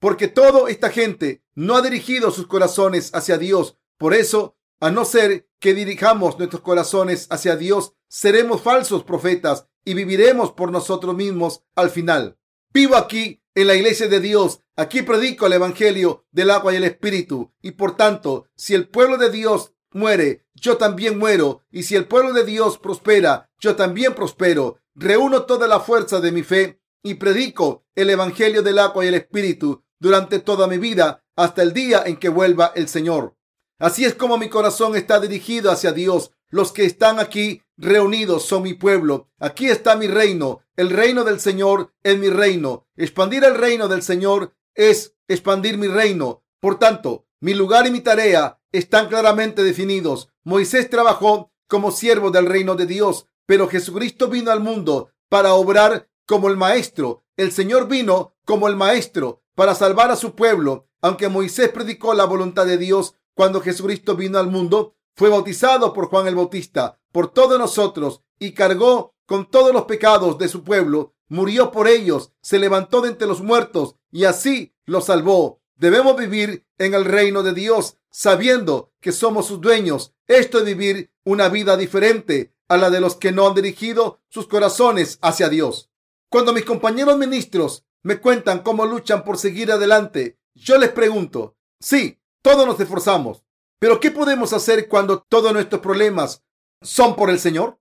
porque 0.00 0.28
toda 0.28 0.68
esta 0.70 0.90
gente 0.90 1.44
no 1.54 1.76
ha 1.76 1.82
dirigido 1.82 2.30
sus 2.30 2.46
corazones 2.46 3.14
hacia 3.14 3.36
Dios. 3.38 3.76
Por 3.98 4.14
eso, 4.14 4.56
a 4.80 4.90
no 4.90 5.04
ser 5.04 5.48
que 5.58 5.74
dirijamos 5.74 6.38
nuestros 6.38 6.62
corazones 6.62 7.26
hacia 7.30 7.56
Dios, 7.56 7.92
seremos 8.08 8.62
falsos 8.62 9.04
profetas 9.04 9.66
y 9.84 9.94
viviremos 9.94 10.52
por 10.52 10.72
nosotros 10.72 11.14
mismos 11.14 11.62
al 11.74 11.90
final. 11.90 12.38
Vivo 12.72 12.96
aquí 12.96 13.42
en 13.54 13.66
la 13.66 13.74
iglesia 13.74 14.08
de 14.08 14.20
Dios. 14.20 14.60
Aquí 14.76 15.02
predico 15.02 15.46
el 15.46 15.52
Evangelio 15.52 16.24
del 16.30 16.50
agua 16.50 16.72
y 16.72 16.76
el 16.76 16.84
Espíritu. 16.84 17.52
Y 17.60 17.72
por 17.72 17.96
tanto, 17.96 18.46
si 18.56 18.74
el 18.74 18.88
pueblo 18.88 19.18
de 19.18 19.30
Dios 19.30 19.74
muere, 19.92 20.46
yo 20.54 20.76
también 20.76 21.18
muero. 21.18 21.62
Y 21.70 21.82
si 21.82 21.96
el 21.96 22.06
pueblo 22.06 22.32
de 22.32 22.44
Dios 22.44 22.78
prospera, 22.78 23.50
yo 23.58 23.76
también 23.76 24.14
prospero. 24.14 24.78
Reúno 24.94 25.42
toda 25.42 25.68
la 25.68 25.80
fuerza 25.80 26.20
de 26.20 26.32
mi 26.32 26.42
fe 26.42 26.80
y 27.02 27.14
predico 27.14 27.84
el 27.94 28.10
Evangelio 28.10 28.62
del 28.62 28.78
agua 28.78 29.04
y 29.04 29.08
el 29.08 29.14
Espíritu 29.14 29.84
durante 29.98 30.38
toda 30.38 30.66
mi 30.66 30.78
vida 30.78 31.24
hasta 31.36 31.62
el 31.62 31.72
día 31.72 32.02
en 32.06 32.16
que 32.16 32.28
vuelva 32.28 32.72
el 32.74 32.88
Señor. 32.88 33.36
Así 33.80 34.04
es 34.04 34.14
como 34.14 34.36
mi 34.36 34.50
corazón 34.50 34.94
está 34.94 35.18
dirigido 35.18 35.70
hacia 35.70 35.92
Dios. 35.92 36.32
Los 36.50 36.70
que 36.70 36.84
están 36.84 37.18
aquí 37.18 37.62
reunidos 37.78 38.44
son 38.44 38.62
mi 38.62 38.74
pueblo. 38.74 39.30
Aquí 39.38 39.68
está 39.68 39.96
mi 39.96 40.06
reino. 40.06 40.60
El 40.76 40.90
reino 40.90 41.24
del 41.24 41.40
Señor 41.40 41.90
es 42.02 42.18
mi 42.18 42.28
reino. 42.28 42.86
Expandir 42.94 43.42
el 43.42 43.54
reino 43.54 43.88
del 43.88 44.02
Señor 44.02 44.54
es 44.74 45.14
expandir 45.28 45.78
mi 45.78 45.86
reino. 45.88 46.44
Por 46.60 46.78
tanto, 46.78 47.24
mi 47.40 47.54
lugar 47.54 47.86
y 47.86 47.90
mi 47.90 48.02
tarea 48.02 48.60
están 48.70 49.08
claramente 49.08 49.62
definidos. 49.62 50.28
Moisés 50.44 50.90
trabajó 50.90 51.50
como 51.66 51.90
siervo 51.90 52.30
del 52.30 52.44
reino 52.44 52.74
de 52.74 52.84
Dios, 52.84 53.28
pero 53.46 53.66
Jesucristo 53.66 54.28
vino 54.28 54.50
al 54.50 54.60
mundo 54.60 55.10
para 55.30 55.54
obrar 55.54 56.10
como 56.26 56.48
el 56.48 56.58
maestro. 56.58 57.24
El 57.38 57.50
Señor 57.50 57.88
vino 57.88 58.34
como 58.44 58.68
el 58.68 58.76
maestro 58.76 59.42
para 59.54 59.74
salvar 59.74 60.10
a 60.10 60.16
su 60.16 60.34
pueblo. 60.34 60.86
Aunque 61.00 61.30
Moisés 61.30 61.70
predicó 61.70 62.12
la 62.12 62.26
voluntad 62.26 62.66
de 62.66 62.76
Dios 62.76 63.14
cuando 63.40 63.62
Jesucristo 63.62 64.16
vino 64.16 64.38
al 64.38 64.50
mundo, 64.50 64.96
fue 65.16 65.30
bautizado 65.30 65.94
por 65.94 66.08
Juan 66.10 66.26
el 66.26 66.34
Bautista 66.34 67.00
por 67.10 67.32
todos 67.32 67.58
nosotros 67.58 68.20
y 68.38 68.52
cargó 68.52 69.14
con 69.24 69.50
todos 69.50 69.72
los 69.72 69.84
pecados 69.84 70.36
de 70.36 70.46
su 70.46 70.62
pueblo, 70.62 71.14
murió 71.28 71.72
por 71.72 71.88
ellos, 71.88 72.34
se 72.42 72.58
levantó 72.58 73.00
de 73.00 73.08
entre 73.08 73.26
los 73.26 73.40
muertos 73.40 73.96
y 74.12 74.24
así 74.24 74.74
los 74.84 75.06
salvó. 75.06 75.62
Debemos 75.76 76.18
vivir 76.18 76.66
en 76.76 76.92
el 76.92 77.06
reino 77.06 77.42
de 77.42 77.54
Dios 77.54 77.96
sabiendo 78.10 78.92
que 79.00 79.10
somos 79.10 79.46
sus 79.46 79.58
dueños. 79.58 80.12
Esto 80.26 80.58
es 80.58 80.66
vivir 80.66 81.10
una 81.24 81.48
vida 81.48 81.78
diferente 81.78 82.52
a 82.68 82.76
la 82.76 82.90
de 82.90 83.00
los 83.00 83.16
que 83.16 83.32
no 83.32 83.46
han 83.46 83.54
dirigido 83.54 84.20
sus 84.28 84.48
corazones 84.48 85.18
hacia 85.22 85.48
Dios. 85.48 85.88
Cuando 86.28 86.52
mis 86.52 86.66
compañeros 86.66 87.16
ministros 87.16 87.86
me 88.02 88.20
cuentan 88.20 88.58
cómo 88.58 88.84
luchan 88.84 89.24
por 89.24 89.38
seguir 89.38 89.72
adelante. 89.72 90.38
Yo 90.54 90.76
les 90.76 90.90
pregunto, 90.90 91.56
sí, 91.80 92.19
todos 92.42 92.66
nos 92.66 92.80
esforzamos, 92.80 93.44
pero 93.78 94.00
¿qué 94.00 94.10
podemos 94.10 94.52
hacer 94.52 94.88
cuando 94.88 95.20
todos 95.20 95.52
nuestros 95.52 95.80
problemas 95.80 96.44
son 96.82 97.16
por 97.16 97.30
el 97.30 97.38
Señor? 97.38 97.78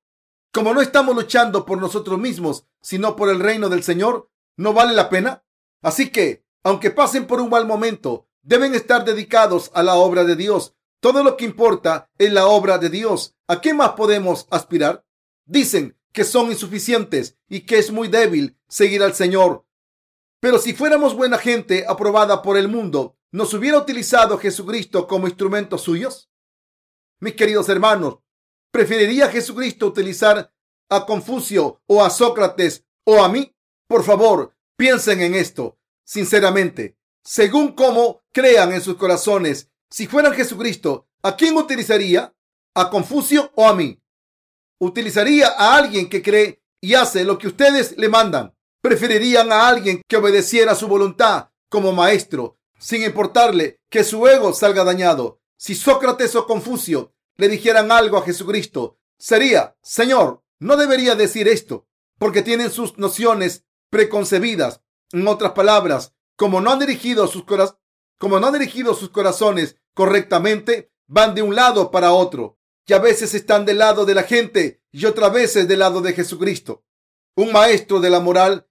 Como 0.51 0.73
no 0.73 0.81
estamos 0.81 1.15
luchando 1.15 1.65
por 1.65 1.79
nosotros 1.79 2.17
mismos, 2.19 2.65
sino 2.81 3.15
por 3.15 3.29
el 3.29 3.39
reino 3.39 3.69
del 3.69 3.83
Señor, 3.83 4.29
¿no 4.57 4.73
vale 4.73 4.93
la 4.93 5.09
pena? 5.09 5.43
Así 5.81 6.09
que, 6.09 6.43
aunque 6.63 6.91
pasen 6.91 7.27
por 7.27 7.39
un 7.39 7.49
mal 7.49 7.67
momento, 7.67 8.27
deben 8.41 8.73
estar 8.73 9.05
dedicados 9.05 9.71
a 9.73 9.83
la 9.83 9.95
obra 9.95 10.23
de 10.23 10.35
Dios. 10.35 10.73
Todo 10.99 11.23
lo 11.23 11.37
que 11.37 11.45
importa 11.45 12.09
es 12.17 12.33
la 12.33 12.47
obra 12.47 12.77
de 12.77 12.89
Dios. 12.89 13.35
¿A 13.47 13.61
qué 13.61 13.73
más 13.73 13.91
podemos 13.91 14.47
aspirar? 14.49 15.05
Dicen 15.45 15.97
que 16.11 16.23
son 16.23 16.51
insuficientes 16.51 17.37
y 17.47 17.61
que 17.61 17.77
es 17.77 17.91
muy 17.91 18.07
débil 18.07 18.57
seguir 18.67 19.03
al 19.03 19.13
Señor. 19.13 19.65
Pero 20.39 20.57
si 20.57 20.73
fuéramos 20.73 21.15
buena 21.15 21.37
gente 21.37 21.85
aprobada 21.87 22.41
por 22.41 22.57
el 22.57 22.67
mundo, 22.67 23.17
¿nos 23.31 23.53
hubiera 23.53 23.77
utilizado 23.77 24.37
Jesucristo 24.37 25.07
como 25.07 25.27
instrumentos 25.27 25.81
suyos? 25.81 26.29
Mis 27.19 27.35
queridos 27.35 27.69
hermanos, 27.69 28.19
¿preferiría 28.71 29.29
Jesucristo 29.29 29.87
utilizar 29.87 30.53
a 30.89 31.05
Confucio 31.05 31.81
o 31.87 32.03
a 32.03 32.09
Sócrates 32.09 32.85
o 33.05 33.23
a 33.23 33.29
mí? 33.29 33.55
Por 33.87 34.03
favor, 34.03 34.55
piensen 34.77 35.21
en 35.21 35.35
esto, 35.35 35.77
sinceramente, 36.03 36.97
según 37.23 37.73
cómo 37.73 38.23
crean 38.31 38.73
en 38.73 38.81
sus 38.81 38.95
corazones. 38.95 39.69
Si 39.89 40.07
fueran 40.07 40.33
Jesucristo, 40.33 41.07
¿a 41.23 41.35
quién 41.35 41.57
utilizaría? 41.57 42.33
¿A 42.75 42.89
Confucio 42.89 43.51
o 43.55 43.67
a 43.67 43.75
mí? 43.75 44.01
Utilizaría 44.79 45.49
a 45.49 45.75
alguien 45.75 46.07
que 46.07 46.21
cree 46.21 46.61
y 46.81 46.93
hace 46.93 47.23
lo 47.23 47.37
que 47.37 47.47
ustedes 47.47 47.97
le 47.97 48.07
mandan. 48.07 48.55
Preferirían 48.81 49.51
a 49.51 49.67
alguien 49.67 50.01
que 50.07 50.17
obedeciera 50.17 50.75
su 50.75 50.87
voluntad 50.87 51.49
como 51.67 51.91
maestro, 51.91 52.58
sin 52.79 53.03
importarle 53.03 53.81
que 53.89 54.03
su 54.03 54.27
ego 54.27 54.53
salga 54.53 54.83
dañado. 54.83 55.41
Si 55.57 55.75
Sócrates 55.75 56.35
o 56.35 56.47
Confucio 56.47 57.13
le 57.37 57.49
dijeran 57.49 57.91
algo 57.91 58.17
a 58.17 58.23
Jesucristo, 58.23 58.97
sería, 59.17 59.77
Señor, 59.83 60.43
no 60.59 60.77
debería 60.77 61.15
decir 61.15 61.47
esto, 61.47 61.87
porque 62.17 62.41
tienen 62.41 62.71
sus 62.71 62.97
nociones 62.97 63.65
preconcebidas. 63.89 64.81
En 65.11 65.27
otras 65.27 65.51
palabras, 65.51 66.13
como 66.35 66.61
no 66.61 66.71
han 66.71 66.79
dirigido 66.79 67.27
sus, 67.27 67.43
como 68.17 68.39
no 68.39 68.47
han 68.47 68.53
dirigido 68.53 68.93
sus 68.93 69.09
corazones 69.09 69.77
correctamente, 69.93 70.91
van 71.07 71.35
de 71.35 71.41
un 71.41 71.55
lado 71.55 71.91
para 71.91 72.13
otro, 72.13 72.57
y 72.85 72.93
a 72.93 72.99
veces 72.99 73.33
están 73.33 73.65
del 73.65 73.79
lado 73.79 74.05
de 74.05 74.15
la 74.15 74.23
gente 74.23 74.81
y 74.91 75.05
otras 75.05 75.33
veces 75.33 75.67
del 75.67 75.79
lado 75.79 76.01
de 76.01 76.13
Jesucristo. 76.13 76.83
Un 77.35 77.51
maestro 77.51 77.99
de 77.99 78.09
la 78.09 78.19
moral 78.19 78.67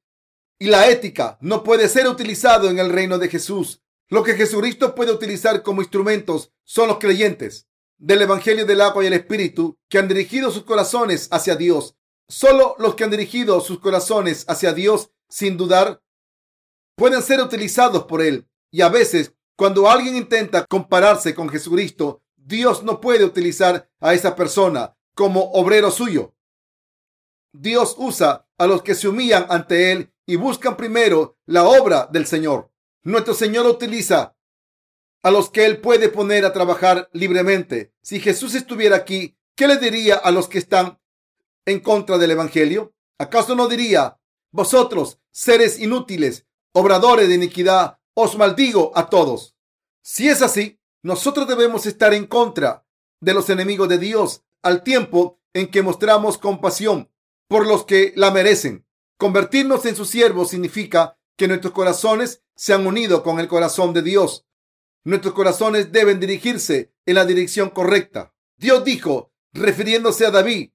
y 0.59 0.66
la 0.66 0.88
ética 0.88 1.38
no 1.40 1.62
puede 1.62 1.88
ser 1.88 2.09
utilizado 2.09 2.68
en 2.68 2.79
el 2.79 2.90
reino 2.90 3.18
de 3.18 3.29
Jesús. 3.29 3.83
Lo 4.11 4.23
que 4.23 4.35
Jesucristo 4.35 4.94
puede 4.94 5.12
utilizar 5.12 5.62
como 5.62 5.83
instrumentos 5.83 6.53
son 6.64 6.88
los 6.88 6.99
creyentes 6.99 7.68
del 7.99 8.23
Evangelio 8.23 8.64
del 8.64 8.81
agua 8.81 9.05
y 9.05 9.09
el 9.09 9.12
Espíritu 9.12 9.79
que 9.88 9.99
han 9.99 10.09
dirigido 10.09 10.51
sus 10.51 10.64
corazones 10.64 11.29
hacia 11.31 11.57
Dios. 11.57 11.97
Solo 12.27 12.75
los 12.79 12.94
que 12.94 13.05
han 13.05 13.11
dirigido 13.11 13.61
sus 13.61 13.81
corazones 13.81 14.44
hacia 14.49 14.73
Dios 14.73 15.11
sin 15.29 15.57
dudar 15.57 16.03
pueden 16.97 17.23
ser 17.23 17.40
utilizados 17.40 18.05
por 18.05 18.23
Él. 18.23 18.49
Y 18.71 18.81
a 18.81 18.88
veces, 18.88 19.35
cuando 19.57 19.90
alguien 19.90 20.16
intenta 20.16 20.64
compararse 20.64 21.35
con 21.35 21.49
Jesucristo, 21.49 22.23
Dios 22.37 22.83
no 22.83 23.01
puede 23.01 23.25
utilizar 23.25 23.90
a 24.01 24.14
esa 24.14 24.35
persona 24.35 24.97
como 25.14 25.53
obrero 25.53 25.90
suyo. 25.90 26.35
Dios 27.53 27.94
usa 27.99 28.47
a 28.57 28.66
los 28.66 28.83
que 28.83 28.94
se 28.94 29.09
humillan 29.09 29.47
ante 29.51 29.92
Él 29.92 30.12
y 30.27 30.37
buscan 30.37 30.77
primero 30.77 31.37
la 31.44 31.64
obra 31.64 32.09
del 32.11 32.27
Señor. 32.27 32.71
Nuestro 33.03 33.35
Señor 33.35 33.67
utiliza 33.67 34.37
a 35.23 35.31
los 35.31 35.51
que 35.51 35.65
Él 35.65 35.81
puede 35.81 36.09
poner 36.09 36.45
a 36.45 36.53
trabajar 36.53 37.09
libremente. 37.13 37.93
Si 38.03 38.21
Jesús 38.21 38.55
estuviera 38.55 38.97
aquí, 38.97 39.37
¿qué 39.55 39.67
le 39.67 39.77
diría 39.77 40.17
a 40.17 40.31
los 40.31 40.49
que 40.49 40.59
están 40.59 40.99
en 41.67 41.81
contra 41.81 42.19
del 42.19 42.33
Evangelio? 42.33 42.95
¿Acaso 43.19 43.55
no 43.55 43.69
diría, 43.69 44.19
vosotros, 44.51 45.19
seres 45.31 45.79
inútiles, 45.81 46.47
obradores 46.73 47.29
de 47.29 47.35
iniquidad, 47.35 47.99
os 48.15 48.37
maldigo 48.37 48.93
a 48.95 49.09
todos? 49.09 49.57
Si 50.03 50.29
es 50.29 50.43
así, 50.43 50.81
nosotros 51.03 51.47
debemos 51.47 51.87
estar 51.87 52.15
en 52.15 52.27
contra 52.27 52.87
de 53.21 53.35
los 53.35 53.51
enemigos 53.51 53.89
de 53.89 53.99
Dios 53.99 54.43
al 54.63 54.83
tiempo 54.83 55.41
en 55.53 55.71
que 55.71 55.83
mostramos 55.83 56.39
compasión 56.39 57.11
por 57.49 57.67
los 57.67 57.85
que 57.85 58.13
la 58.17 58.31
merecen. 58.31 58.87
Convertirnos 59.17 59.85
en 59.87 59.97
sus 59.97 60.09
siervos 60.09 60.51
significa 60.51 61.18
que 61.38 61.48
nuestros 61.48 61.72
corazones 61.72 62.42
se 62.57 62.74
han 62.74 62.87
unido 62.87 63.22
con 63.22 63.38
el 63.38 63.48
corazón 63.48 63.94
de 63.94 64.03
Dios. 64.03 64.46
Nuestros 65.05 65.33
corazones 65.33 65.92
deben 65.92 66.20
dirigirse 66.20 66.92
en 67.07 67.14
la 67.14 67.24
dirección 67.24 67.70
correcta. 67.70 68.35
Dios 68.59 68.85
dijo, 68.85 69.33
refiriéndose 69.53 70.27
a 70.27 70.33
David, 70.33 70.72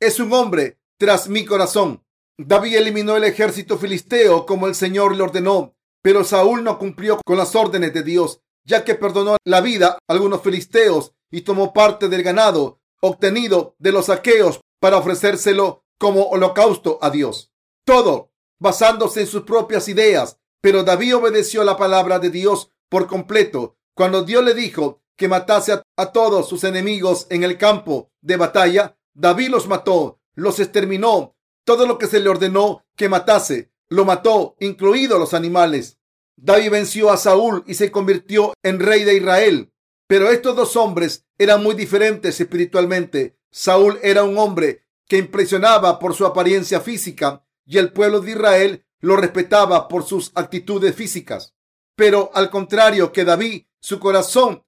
es 0.00 0.18
un 0.18 0.32
hombre 0.32 0.80
tras 0.98 1.28
mi 1.28 1.44
corazón. 1.44 2.02
David 2.38 2.76
eliminó 2.76 3.16
el 3.16 3.24
ejército 3.24 3.78
filisteo 3.78 4.46
como 4.46 4.66
el 4.66 4.74
Señor 4.74 5.14
le 5.14 5.22
ordenó, 5.22 5.76
pero 6.02 6.24
Saúl 6.24 6.64
no 6.64 6.78
cumplió 6.78 7.20
con 7.24 7.36
las 7.36 7.54
órdenes 7.54 7.92
de 7.92 8.02
Dios, 8.02 8.40
ya 8.64 8.84
que 8.84 8.94
perdonó 8.94 9.36
la 9.44 9.60
vida 9.60 9.98
a 10.08 10.12
algunos 10.12 10.40
filisteos 10.40 11.12
y 11.30 11.42
tomó 11.42 11.74
parte 11.74 12.08
del 12.08 12.22
ganado 12.22 12.80
obtenido 13.02 13.76
de 13.78 13.92
los 13.92 14.06
saqueos 14.06 14.60
para 14.80 14.96
ofrecérselo 14.96 15.84
como 15.98 16.22
holocausto 16.22 16.98
a 17.02 17.10
Dios. 17.10 17.52
Todo 17.84 18.32
basándose 18.58 19.22
en 19.22 19.26
sus 19.26 19.42
propias 19.42 19.88
ideas, 19.88 20.38
pero 20.60 20.82
David 20.82 21.16
obedeció 21.16 21.64
la 21.64 21.76
palabra 21.76 22.18
de 22.18 22.30
Dios 22.30 22.70
por 22.88 23.06
completo. 23.06 23.76
Cuando 23.94 24.24
Dios 24.24 24.44
le 24.44 24.54
dijo 24.54 25.02
que 25.16 25.28
matase 25.28 25.80
a, 25.96 26.12
todos 26.12 26.48
sus 26.48 26.64
enemigos 26.64 27.26
en 27.30 27.44
el 27.44 27.56
campo 27.58 28.10
de 28.20 28.36
batalla, 28.36 28.98
David 29.14 29.48
los 29.48 29.66
mató, 29.66 30.20
los 30.34 30.60
exterminó. 30.60 31.36
Todo 31.64 31.86
lo 31.86 31.98
que 31.98 32.06
se 32.06 32.20
le 32.20 32.28
ordenó 32.28 32.84
que 32.94 33.08
matase, 33.08 33.72
lo 33.88 34.04
mató, 34.04 34.56
incluidos 34.60 35.18
los 35.18 35.34
animales. 35.34 35.98
David 36.36 36.70
venció 36.70 37.10
a 37.10 37.16
Saúl 37.16 37.64
y 37.66 37.74
se 37.74 37.90
convirtió 37.90 38.52
en 38.62 38.78
rey 38.78 39.04
de 39.04 39.16
Israel. 39.16 39.72
Pero 40.06 40.30
estos 40.30 40.54
dos 40.54 40.76
hombres 40.76 41.24
eran 41.38 41.62
muy 41.62 41.74
diferentes 41.74 42.40
espiritualmente. 42.40 43.38
Saúl 43.50 43.98
era 44.02 44.22
un 44.22 44.36
hombre 44.36 44.82
que 45.08 45.18
impresionaba 45.18 45.98
por 45.98 46.14
su 46.14 46.26
apariencia 46.26 46.80
física 46.80 47.45
y 47.66 47.78
el 47.78 47.92
pueblo 47.92 48.20
de 48.20 48.30
Israel 48.30 48.86
lo 49.00 49.16
respetaba 49.16 49.88
por 49.88 50.04
sus 50.04 50.32
actitudes 50.34 50.94
físicas. 50.94 51.54
Pero 51.94 52.30
al 52.34 52.50
contrario 52.50 53.12
que 53.12 53.24
David, 53.24 53.66
su 53.80 53.98
corazón 53.98 54.64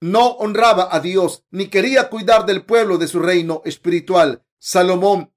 no 0.00 0.32
honraba 0.32 0.88
a 0.90 1.00
Dios 1.00 1.44
ni 1.50 1.68
quería 1.68 2.10
cuidar 2.10 2.44
del 2.44 2.64
pueblo 2.64 2.98
de 2.98 3.08
su 3.08 3.20
reino 3.20 3.62
espiritual. 3.64 4.44
Salomón, 4.58 5.32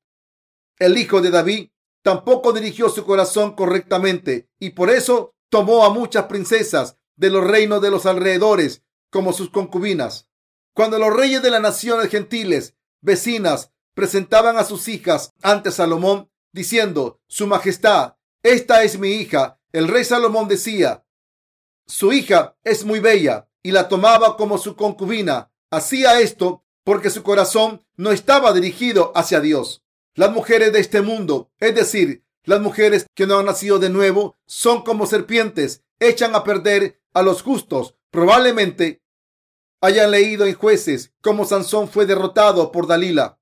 el 0.78 0.98
hijo 0.98 1.22
de 1.22 1.30
David, 1.30 1.70
tampoco 2.02 2.54
dirigió 2.54 2.90
su 2.90 3.06
corazón 3.06 3.56
correctamente 3.56 4.50
y 4.60 4.72
por 4.72 4.90
eso 4.90 5.36
tomó 5.50 5.86
a 5.86 5.90
muchas 5.90 6.26
princesas 6.26 6.98
de 7.16 7.30
los 7.30 7.44
reinos 7.46 7.82
de 7.82 7.92
los 7.92 8.06
alrededores 8.06 8.84
como 9.10 9.34
sus 9.34 9.50
concubinas. 9.50 10.30
Cuando 10.74 11.00
los 11.00 11.16
reyes 11.16 11.42
de 11.42 11.50
las 11.50 11.62
naciones 11.62 12.10
gentiles 12.10 12.76
vecinas 13.02 13.72
presentaban 13.94 14.58
a 14.58 14.64
sus 14.64 14.88
hijas 14.88 15.34
ante 15.42 15.72
Salomón, 15.72 16.30
diciendo, 16.58 17.22
Su 17.28 17.48
Majestad, 17.48 18.16
esta 18.44 18.84
es 18.84 19.00
mi 19.00 19.12
hija. 19.12 19.60
El 19.72 19.88
rey 19.88 20.04
Salomón 20.04 20.50
decía, 20.50 21.06
Su 21.86 22.12
hija 22.12 22.58
es 22.66 22.84
muy 22.84 23.00
bella, 23.00 23.48
y 23.64 23.72
la 23.72 23.88
tomaba 23.88 24.36
como 24.36 24.58
su 24.58 24.76
concubina. 24.76 25.52
Hacía 25.72 26.20
esto 26.20 26.66
porque 26.84 27.10
su 27.10 27.24
corazón 27.24 27.86
no 27.96 28.12
estaba 28.12 28.54
dirigido 28.54 29.12
hacia 29.16 29.40
Dios. 29.40 29.84
Las 30.16 30.32
mujeres 30.32 30.74
de 30.74 30.80
este 30.80 31.02
mundo, 31.02 31.52
es 31.60 31.76
decir, 31.76 32.24
las 32.44 32.62
mujeres 32.62 33.06
que 33.14 33.28
no 33.28 33.38
han 33.38 33.46
nacido 33.46 33.78
de 33.78 33.90
nuevo, 33.90 34.38
son 34.46 34.84
como 34.84 35.06
serpientes, 35.06 35.84
echan 36.00 36.34
a 36.34 36.44
perder 36.44 37.02
a 37.14 37.22
los 37.22 37.42
justos. 37.42 37.96
Probablemente 38.10 39.04
hayan 39.82 40.12
leído 40.12 40.46
en 40.46 40.56
jueces 40.56 41.14
cómo 41.22 41.46
Sansón 41.46 41.90
fue 41.90 42.06
derrotado 42.06 42.72
por 42.72 42.88
Dalila. 42.88 43.40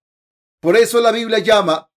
Por 0.59 0.75
eso 0.75 0.99
la 0.99 1.11
Biblia 1.11 1.39
llama 1.39 1.91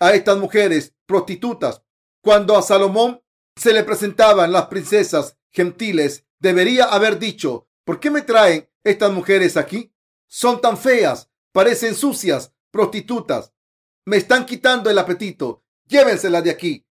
a 0.00 0.12
estas 0.14 0.38
mujeres 0.38 0.94
prostitutas. 1.06 1.82
Cuando 2.22 2.56
a 2.56 2.62
Salomón 2.62 3.22
se 3.54 3.72
le 3.72 3.84
presentaban 3.84 4.50
las 4.50 4.66
princesas 4.66 5.36
gentiles, 5.50 6.26
debería 6.38 6.84
haber 6.84 7.18
dicho, 7.18 7.68
¿por 7.84 8.00
qué 8.00 8.10
me 8.10 8.22
traen 8.22 8.68
estas 8.82 9.12
mujeres 9.12 9.56
aquí? 9.56 9.92
Son 10.26 10.60
tan 10.60 10.76
feas, 10.76 11.30
parecen 11.52 11.94
sucias, 11.94 12.52
prostitutas. 12.70 13.52
Me 14.06 14.16
están 14.16 14.46
quitando 14.46 14.90
el 14.90 14.98
apetito. 14.98 15.64
Llévenselas 15.86 16.44
de 16.44 16.50
aquí. 16.50 16.86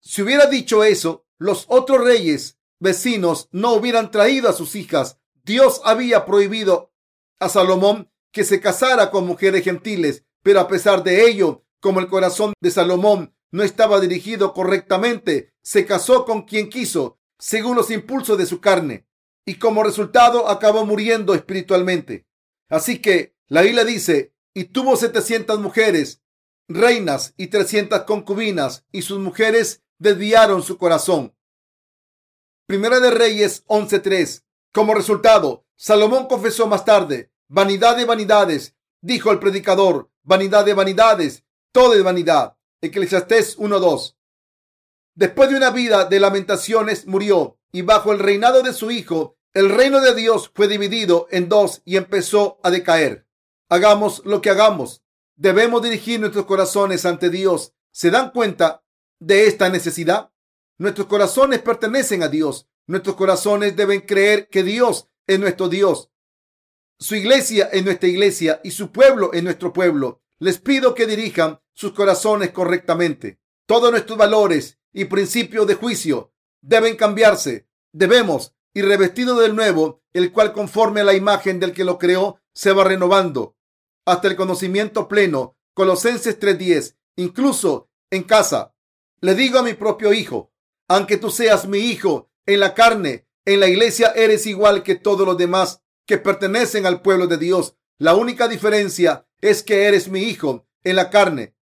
Si 0.00 0.22
hubiera 0.22 0.46
dicho 0.46 0.84
eso, 0.84 1.26
los 1.38 1.66
otros 1.68 2.02
reyes 2.02 2.58
vecinos 2.78 3.48
no 3.52 3.74
hubieran 3.74 4.10
traído 4.10 4.48
a 4.48 4.52
sus 4.52 4.74
hijas. 4.74 5.18
Dios 5.44 5.80
había 5.84 6.24
prohibido 6.24 6.92
a 7.38 7.48
Salomón 7.48 8.10
que 8.30 8.44
se 8.44 8.60
casara 8.60 9.10
con 9.10 9.26
mujeres 9.26 9.64
gentiles, 9.64 10.24
pero 10.42 10.60
a 10.60 10.68
pesar 10.68 11.02
de 11.02 11.28
ello, 11.28 11.61
como 11.82 11.98
el 11.98 12.06
corazón 12.06 12.54
de 12.60 12.70
Salomón 12.70 13.34
no 13.50 13.64
estaba 13.64 14.00
dirigido 14.00 14.54
correctamente, 14.54 15.52
se 15.62 15.84
casó 15.84 16.24
con 16.24 16.42
quien 16.42 16.70
quiso, 16.70 17.18
según 17.40 17.76
los 17.76 17.90
impulsos 17.90 18.38
de 18.38 18.46
su 18.46 18.60
carne, 18.60 19.04
y 19.44 19.56
como 19.56 19.82
resultado 19.82 20.48
acabó 20.48 20.86
muriendo 20.86 21.34
espiritualmente. 21.34 22.24
Así 22.70 23.00
que 23.00 23.34
la 23.48 23.62
Biblia 23.62 23.84
dice, 23.84 24.32
y 24.54 24.66
tuvo 24.66 24.96
setecientas 24.96 25.58
mujeres, 25.58 26.22
reinas 26.68 27.34
y 27.36 27.48
trescientas 27.48 28.02
concubinas, 28.02 28.86
y 28.92 29.02
sus 29.02 29.18
mujeres 29.18 29.82
desviaron 29.98 30.62
su 30.62 30.78
corazón. 30.78 31.34
Primera 32.66 33.00
de 33.00 33.10
Reyes 33.10 33.66
11.3. 33.66 34.44
Como 34.72 34.94
resultado, 34.94 35.66
Salomón 35.74 36.28
confesó 36.28 36.68
más 36.68 36.84
tarde, 36.84 37.32
vanidad 37.48 37.96
de 37.96 38.04
vanidades, 38.04 38.76
dijo 39.00 39.32
el 39.32 39.40
predicador, 39.40 40.10
vanidad 40.22 40.64
de 40.64 40.74
vanidades, 40.74 41.44
todo 41.72 41.94
es 41.94 42.02
vanidad. 42.02 42.56
Eclesiastés 42.82 43.58
1.2. 43.58 44.16
Después 45.14 45.50
de 45.50 45.56
una 45.56 45.70
vida 45.70 46.04
de 46.04 46.20
lamentaciones, 46.20 47.06
murió, 47.06 47.58
y 47.72 47.82
bajo 47.82 48.12
el 48.12 48.18
reinado 48.18 48.62
de 48.62 48.72
su 48.72 48.90
hijo, 48.90 49.36
el 49.54 49.70
reino 49.70 50.00
de 50.00 50.14
Dios 50.14 50.50
fue 50.54 50.68
dividido 50.68 51.26
en 51.30 51.48
dos 51.48 51.82
y 51.84 51.96
empezó 51.96 52.58
a 52.62 52.70
decaer. 52.70 53.26
Hagamos 53.68 54.22
lo 54.24 54.40
que 54.40 54.50
hagamos. 54.50 55.02
Debemos 55.36 55.82
dirigir 55.82 56.20
nuestros 56.20 56.46
corazones 56.46 57.04
ante 57.06 57.30
Dios. 57.30 57.74
¿Se 57.90 58.10
dan 58.10 58.30
cuenta 58.30 58.82
de 59.18 59.46
esta 59.46 59.68
necesidad? 59.68 60.30
Nuestros 60.78 61.06
corazones 61.06 61.60
pertenecen 61.60 62.22
a 62.22 62.28
Dios. 62.28 62.68
Nuestros 62.86 63.16
corazones 63.16 63.76
deben 63.76 64.00
creer 64.00 64.48
que 64.48 64.62
Dios 64.62 65.08
es 65.26 65.38
nuestro 65.38 65.68
Dios. 65.68 66.10
Su 66.98 67.14
iglesia 67.14 67.68
es 67.72 67.84
nuestra 67.84 68.08
iglesia 68.08 68.60
y 68.64 68.70
su 68.72 68.92
pueblo 68.92 69.32
es 69.32 69.42
nuestro 69.42 69.72
pueblo. 69.72 70.22
Les 70.38 70.58
pido 70.58 70.94
que 70.94 71.06
dirijan 71.06 71.60
sus 71.74 71.92
corazones 71.92 72.50
correctamente. 72.50 73.40
Todos 73.66 73.90
nuestros 73.90 74.18
valores 74.18 74.78
y 74.92 75.06
principios 75.06 75.66
de 75.66 75.74
juicio 75.74 76.32
deben 76.60 76.96
cambiarse. 76.96 77.68
Debemos 77.92 78.54
ir 78.74 78.86
revestidos 78.86 79.40
del 79.40 79.56
nuevo, 79.56 80.02
el 80.12 80.32
cual 80.32 80.52
conforme 80.52 81.00
a 81.00 81.04
la 81.04 81.14
imagen 81.14 81.60
del 81.60 81.72
que 81.72 81.84
lo 81.84 81.98
creó, 81.98 82.40
se 82.54 82.72
va 82.72 82.84
renovando 82.84 83.56
hasta 84.04 84.28
el 84.28 84.36
conocimiento 84.36 85.08
pleno. 85.08 85.56
Colosenses 85.74 86.38
3:10. 86.38 86.96
Incluso 87.16 87.90
en 88.10 88.24
casa. 88.24 88.74
Le 89.20 89.34
digo 89.34 89.58
a 89.58 89.62
mi 89.62 89.74
propio 89.74 90.12
hijo, 90.12 90.52
aunque 90.88 91.16
tú 91.16 91.30
seas 91.30 91.66
mi 91.66 91.78
hijo 91.78 92.30
en 92.46 92.60
la 92.60 92.74
carne, 92.74 93.26
en 93.44 93.60
la 93.60 93.68
iglesia 93.68 94.12
eres 94.14 94.46
igual 94.46 94.82
que 94.82 94.96
todos 94.96 95.26
los 95.26 95.36
demás 95.36 95.82
que 96.06 96.18
pertenecen 96.18 96.86
al 96.86 97.02
pueblo 97.02 97.26
de 97.26 97.38
Dios. 97.38 97.76
La 97.98 98.14
única 98.14 98.48
diferencia 98.48 99.26
es 99.40 99.62
que 99.62 99.84
eres 99.86 100.08
mi 100.08 100.22
hijo 100.24 100.66
en 100.82 100.96
la 100.96 101.10
carne. 101.10 101.54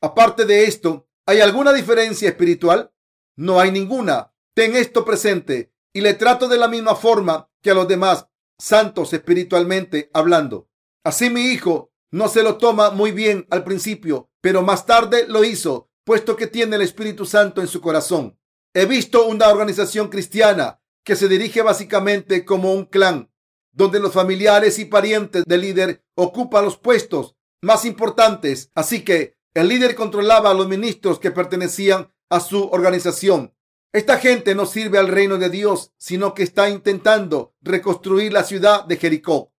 Aparte 0.00 0.44
de 0.44 0.64
esto, 0.64 1.08
¿hay 1.26 1.40
alguna 1.40 1.72
diferencia 1.72 2.28
espiritual? 2.28 2.92
No 3.36 3.60
hay 3.60 3.70
ninguna. 3.70 4.32
Ten 4.54 4.76
esto 4.76 5.04
presente 5.04 5.72
y 5.92 6.00
le 6.00 6.14
trato 6.14 6.48
de 6.48 6.58
la 6.58 6.68
misma 6.68 6.94
forma 6.94 7.50
que 7.62 7.70
a 7.70 7.74
los 7.74 7.88
demás 7.88 8.26
santos 8.58 9.12
espiritualmente 9.12 10.10
hablando. 10.12 10.68
Así 11.04 11.30
mi 11.30 11.46
hijo 11.52 11.92
no 12.10 12.28
se 12.28 12.42
lo 12.42 12.56
toma 12.56 12.90
muy 12.90 13.12
bien 13.12 13.46
al 13.50 13.64
principio, 13.64 14.30
pero 14.40 14.62
más 14.62 14.86
tarde 14.86 15.26
lo 15.28 15.44
hizo, 15.44 15.90
puesto 16.04 16.36
que 16.36 16.46
tiene 16.46 16.76
el 16.76 16.82
Espíritu 16.82 17.26
Santo 17.26 17.60
en 17.60 17.68
su 17.68 17.80
corazón. 17.80 18.38
He 18.74 18.86
visto 18.86 19.26
una 19.26 19.48
organización 19.48 20.08
cristiana 20.08 20.80
que 21.04 21.16
se 21.16 21.28
dirige 21.28 21.62
básicamente 21.62 22.44
como 22.44 22.72
un 22.72 22.84
clan, 22.84 23.30
donde 23.72 24.00
los 24.00 24.12
familiares 24.12 24.78
y 24.78 24.86
parientes 24.86 25.44
del 25.44 25.60
líder 25.60 26.04
ocupan 26.14 26.64
los 26.64 26.76
puestos 26.76 27.36
más 27.62 27.84
importantes. 27.84 28.70
Así 28.74 29.04
que 29.04 29.35
el 29.60 29.68
líder 29.68 29.94
controlaba 29.94 30.50
a 30.50 30.54
los 30.54 30.68
ministros 30.68 31.18
que 31.18 31.30
pertenecían 31.30 32.12
a 32.28 32.40
su 32.40 32.64
organización. 32.64 33.54
Esta 33.90 34.18
gente 34.18 34.54
no 34.54 34.66
sirve 34.66 34.98
al 34.98 35.08
reino 35.08 35.38
de 35.38 35.48
Dios, 35.48 35.92
sino 35.96 36.34
que 36.34 36.42
está 36.42 36.68
intentando 36.68 37.54
reconstruir 37.62 38.34
la 38.34 38.44
ciudad 38.44 38.84
de 38.84 38.98
Jericó 38.98 39.54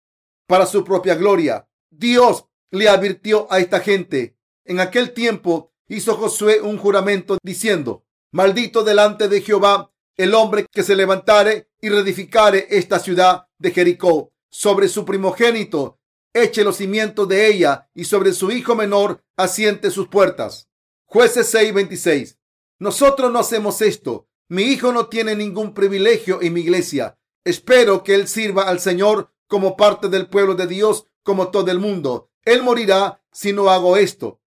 para 0.45 0.67
su 0.67 0.83
propia 0.83 1.15
gloria. 1.15 1.67
Dios 1.89 2.45
le 2.69 2.89
advirtió 2.89 3.51
a 3.51 3.57
esta 3.57 3.79
gente. 3.79 4.37
En 4.65 4.79
aquel 4.79 5.13
tiempo 5.13 5.73
hizo 5.87 6.15
Josué 6.15 6.61
un 6.61 6.77
juramento 6.77 7.39
diciendo, 7.41 8.05
maldito 8.31 8.83
delante 8.83 9.27
de 9.27 9.41
Jehová 9.41 9.91
el 10.15 10.35
hombre 10.35 10.67
que 10.71 10.83
se 10.83 10.95
levantare 10.95 11.69
y 11.81 11.89
reedificare 11.89 12.67
esta 12.69 12.99
ciudad 12.99 13.47
de 13.57 13.71
Jericó 13.71 14.31
sobre 14.51 14.89
su 14.89 15.05
primogénito, 15.05 15.99
eche 16.33 16.63
los 16.63 16.77
cimientos 16.77 17.27
de 17.27 17.47
ella 17.47 17.89
y 17.93 18.05
sobre 18.05 18.33
su 18.33 18.51
hijo 18.51 18.75
menor 18.75 19.23
asiente 19.35 19.91
sus 19.91 20.07
puertas. 20.07 20.69
Jueces 21.05 21.53
6:26. 21.53 22.37
Nosotros 22.79 23.31
no 23.31 23.39
hacemos 23.39 23.81
esto. 23.81 24.27
Mi 24.49 24.63
hijo 24.63 24.91
no 24.91 25.07
tiene 25.07 25.35
ningún 25.35 25.73
privilegio 25.73 26.41
en 26.41 26.53
mi 26.53 26.61
iglesia. 26.61 27.17
Espero 27.43 28.03
que 28.03 28.15
él 28.15 28.27
sirva 28.27 28.63
al 28.63 28.79
Señor 28.79 29.31
como 29.47 29.77
parte 29.77 30.09
del 30.09 30.27
pueblo 30.27 30.55
de 30.55 30.67
Dios, 30.67 31.07
como 31.23 31.49
todo 31.49 31.71
el 31.71 31.79
mundo. 31.79 32.29
Él 32.43 32.61
morirá 32.61 33.21
si 33.31 33.53
no 33.53 33.69
hago 33.69 33.97
esto. 33.97 34.41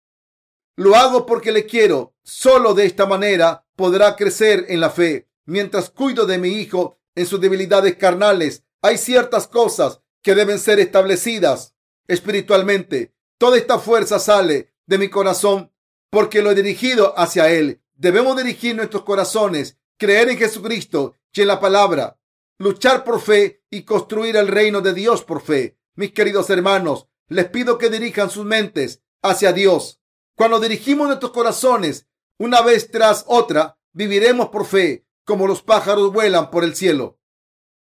Lo 0.76 0.94
hago 0.96 1.24
porque 1.24 1.52
le 1.52 1.66
quiero. 1.66 2.14
Solo 2.22 2.74
de 2.74 2.86
esta 2.86 3.06
manera 3.06 3.66
podrá 3.76 4.16
crecer 4.16 4.66
en 4.68 4.80
la 4.80 4.90
fe. 4.90 5.28
Mientras 5.44 5.90
cuido 5.90 6.26
de 6.26 6.38
mi 6.38 6.48
hijo 6.48 6.98
en 7.14 7.26
sus 7.26 7.40
debilidades 7.40 7.96
carnales, 7.96 8.64
hay 8.82 8.98
ciertas 8.98 9.46
cosas 9.46 10.00
que 10.26 10.34
deben 10.34 10.58
ser 10.58 10.80
establecidas 10.80 11.76
espiritualmente. 12.08 13.14
Toda 13.38 13.58
esta 13.58 13.78
fuerza 13.78 14.18
sale 14.18 14.74
de 14.84 14.98
mi 14.98 15.08
corazón 15.08 15.72
porque 16.10 16.42
lo 16.42 16.50
he 16.50 16.56
dirigido 16.56 17.16
hacia 17.16 17.48
él. 17.48 17.80
Debemos 17.94 18.36
dirigir 18.36 18.74
nuestros 18.74 19.04
corazones, 19.04 19.78
creer 19.96 20.28
en 20.28 20.36
Jesucristo 20.36 21.14
y 21.32 21.42
en 21.42 21.46
la 21.46 21.60
palabra, 21.60 22.18
luchar 22.58 23.04
por 23.04 23.20
fe 23.20 23.62
y 23.70 23.84
construir 23.84 24.34
el 24.34 24.48
reino 24.48 24.80
de 24.80 24.94
Dios 24.94 25.22
por 25.22 25.42
fe. 25.42 25.78
Mis 25.94 26.10
queridos 26.10 26.50
hermanos, 26.50 27.06
les 27.28 27.48
pido 27.48 27.78
que 27.78 27.88
dirijan 27.88 28.28
sus 28.28 28.44
mentes 28.44 29.04
hacia 29.22 29.52
Dios. 29.52 30.00
Cuando 30.34 30.58
dirigimos 30.58 31.06
nuestros 31.06 31.30
corazones 31.30 32.08
una 32.36 32.62
vez 32.62 32.90
tras 32.90 33.22
otra, 33.28 33.78
viviremos 33.92 34.48
por 34.48 34.66
fe, 34.66 35.06
como 35.24 35.46
los 35.46 35.62
pájaros 35.62 36.12
vuelan 36.12 36.50
por 36.50 36.64
el 36.64 36.74
cielo. 36.74 37.20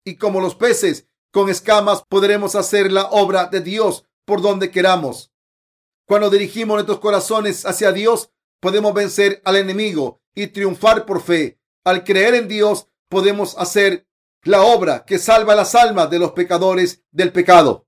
Y 0.03 0.15
como 0.15 0.41
los 0.41 0.55
peces 0.55 1.07
con 1.33 1.49
escamas 1.49 2.03
podremos 2.07 2.53
hacer 2.53 2.91
la 2.91 3.05
obra 3.05 3.47
de 3.47 3.59
Dios 3.59 4.05
por 4.23 4.43
donde 4.43 4.69
queramos. 4.69 5.31
Cuando 6.07 6.29
dirigimos 6.29 6.75
nuestros 6.75 6.99
corazones 6.99 7.65
hacia 7.65 7.91
Dios, 7.91 8.29
podemos 8.61 8.93
vencer 8.93 9.41
al 9.43 9.55
enemigo 9.55 10.21
y 10.35 10.47
triunfar 10.47 11.07
por 11.07 11.23
fe. 11.23 11.59
Al 11.83 12.03
creer 12.03 12.35
en 12.35 12.47
Dios, 12.47 12.87
podemos 13.09 13.57
hacer 13.57 14.07
la 14.43 14.61
obra 14.61 15.05
que 15.05 15.17
salva 15.17 15.55
las 15.55 15.73
almas 15.73 16.11
de 16.11 16.19
los 16.19 16.33
pecadores 16.33 17.01
del 17.11 17.31
pecado. 17.31 17.87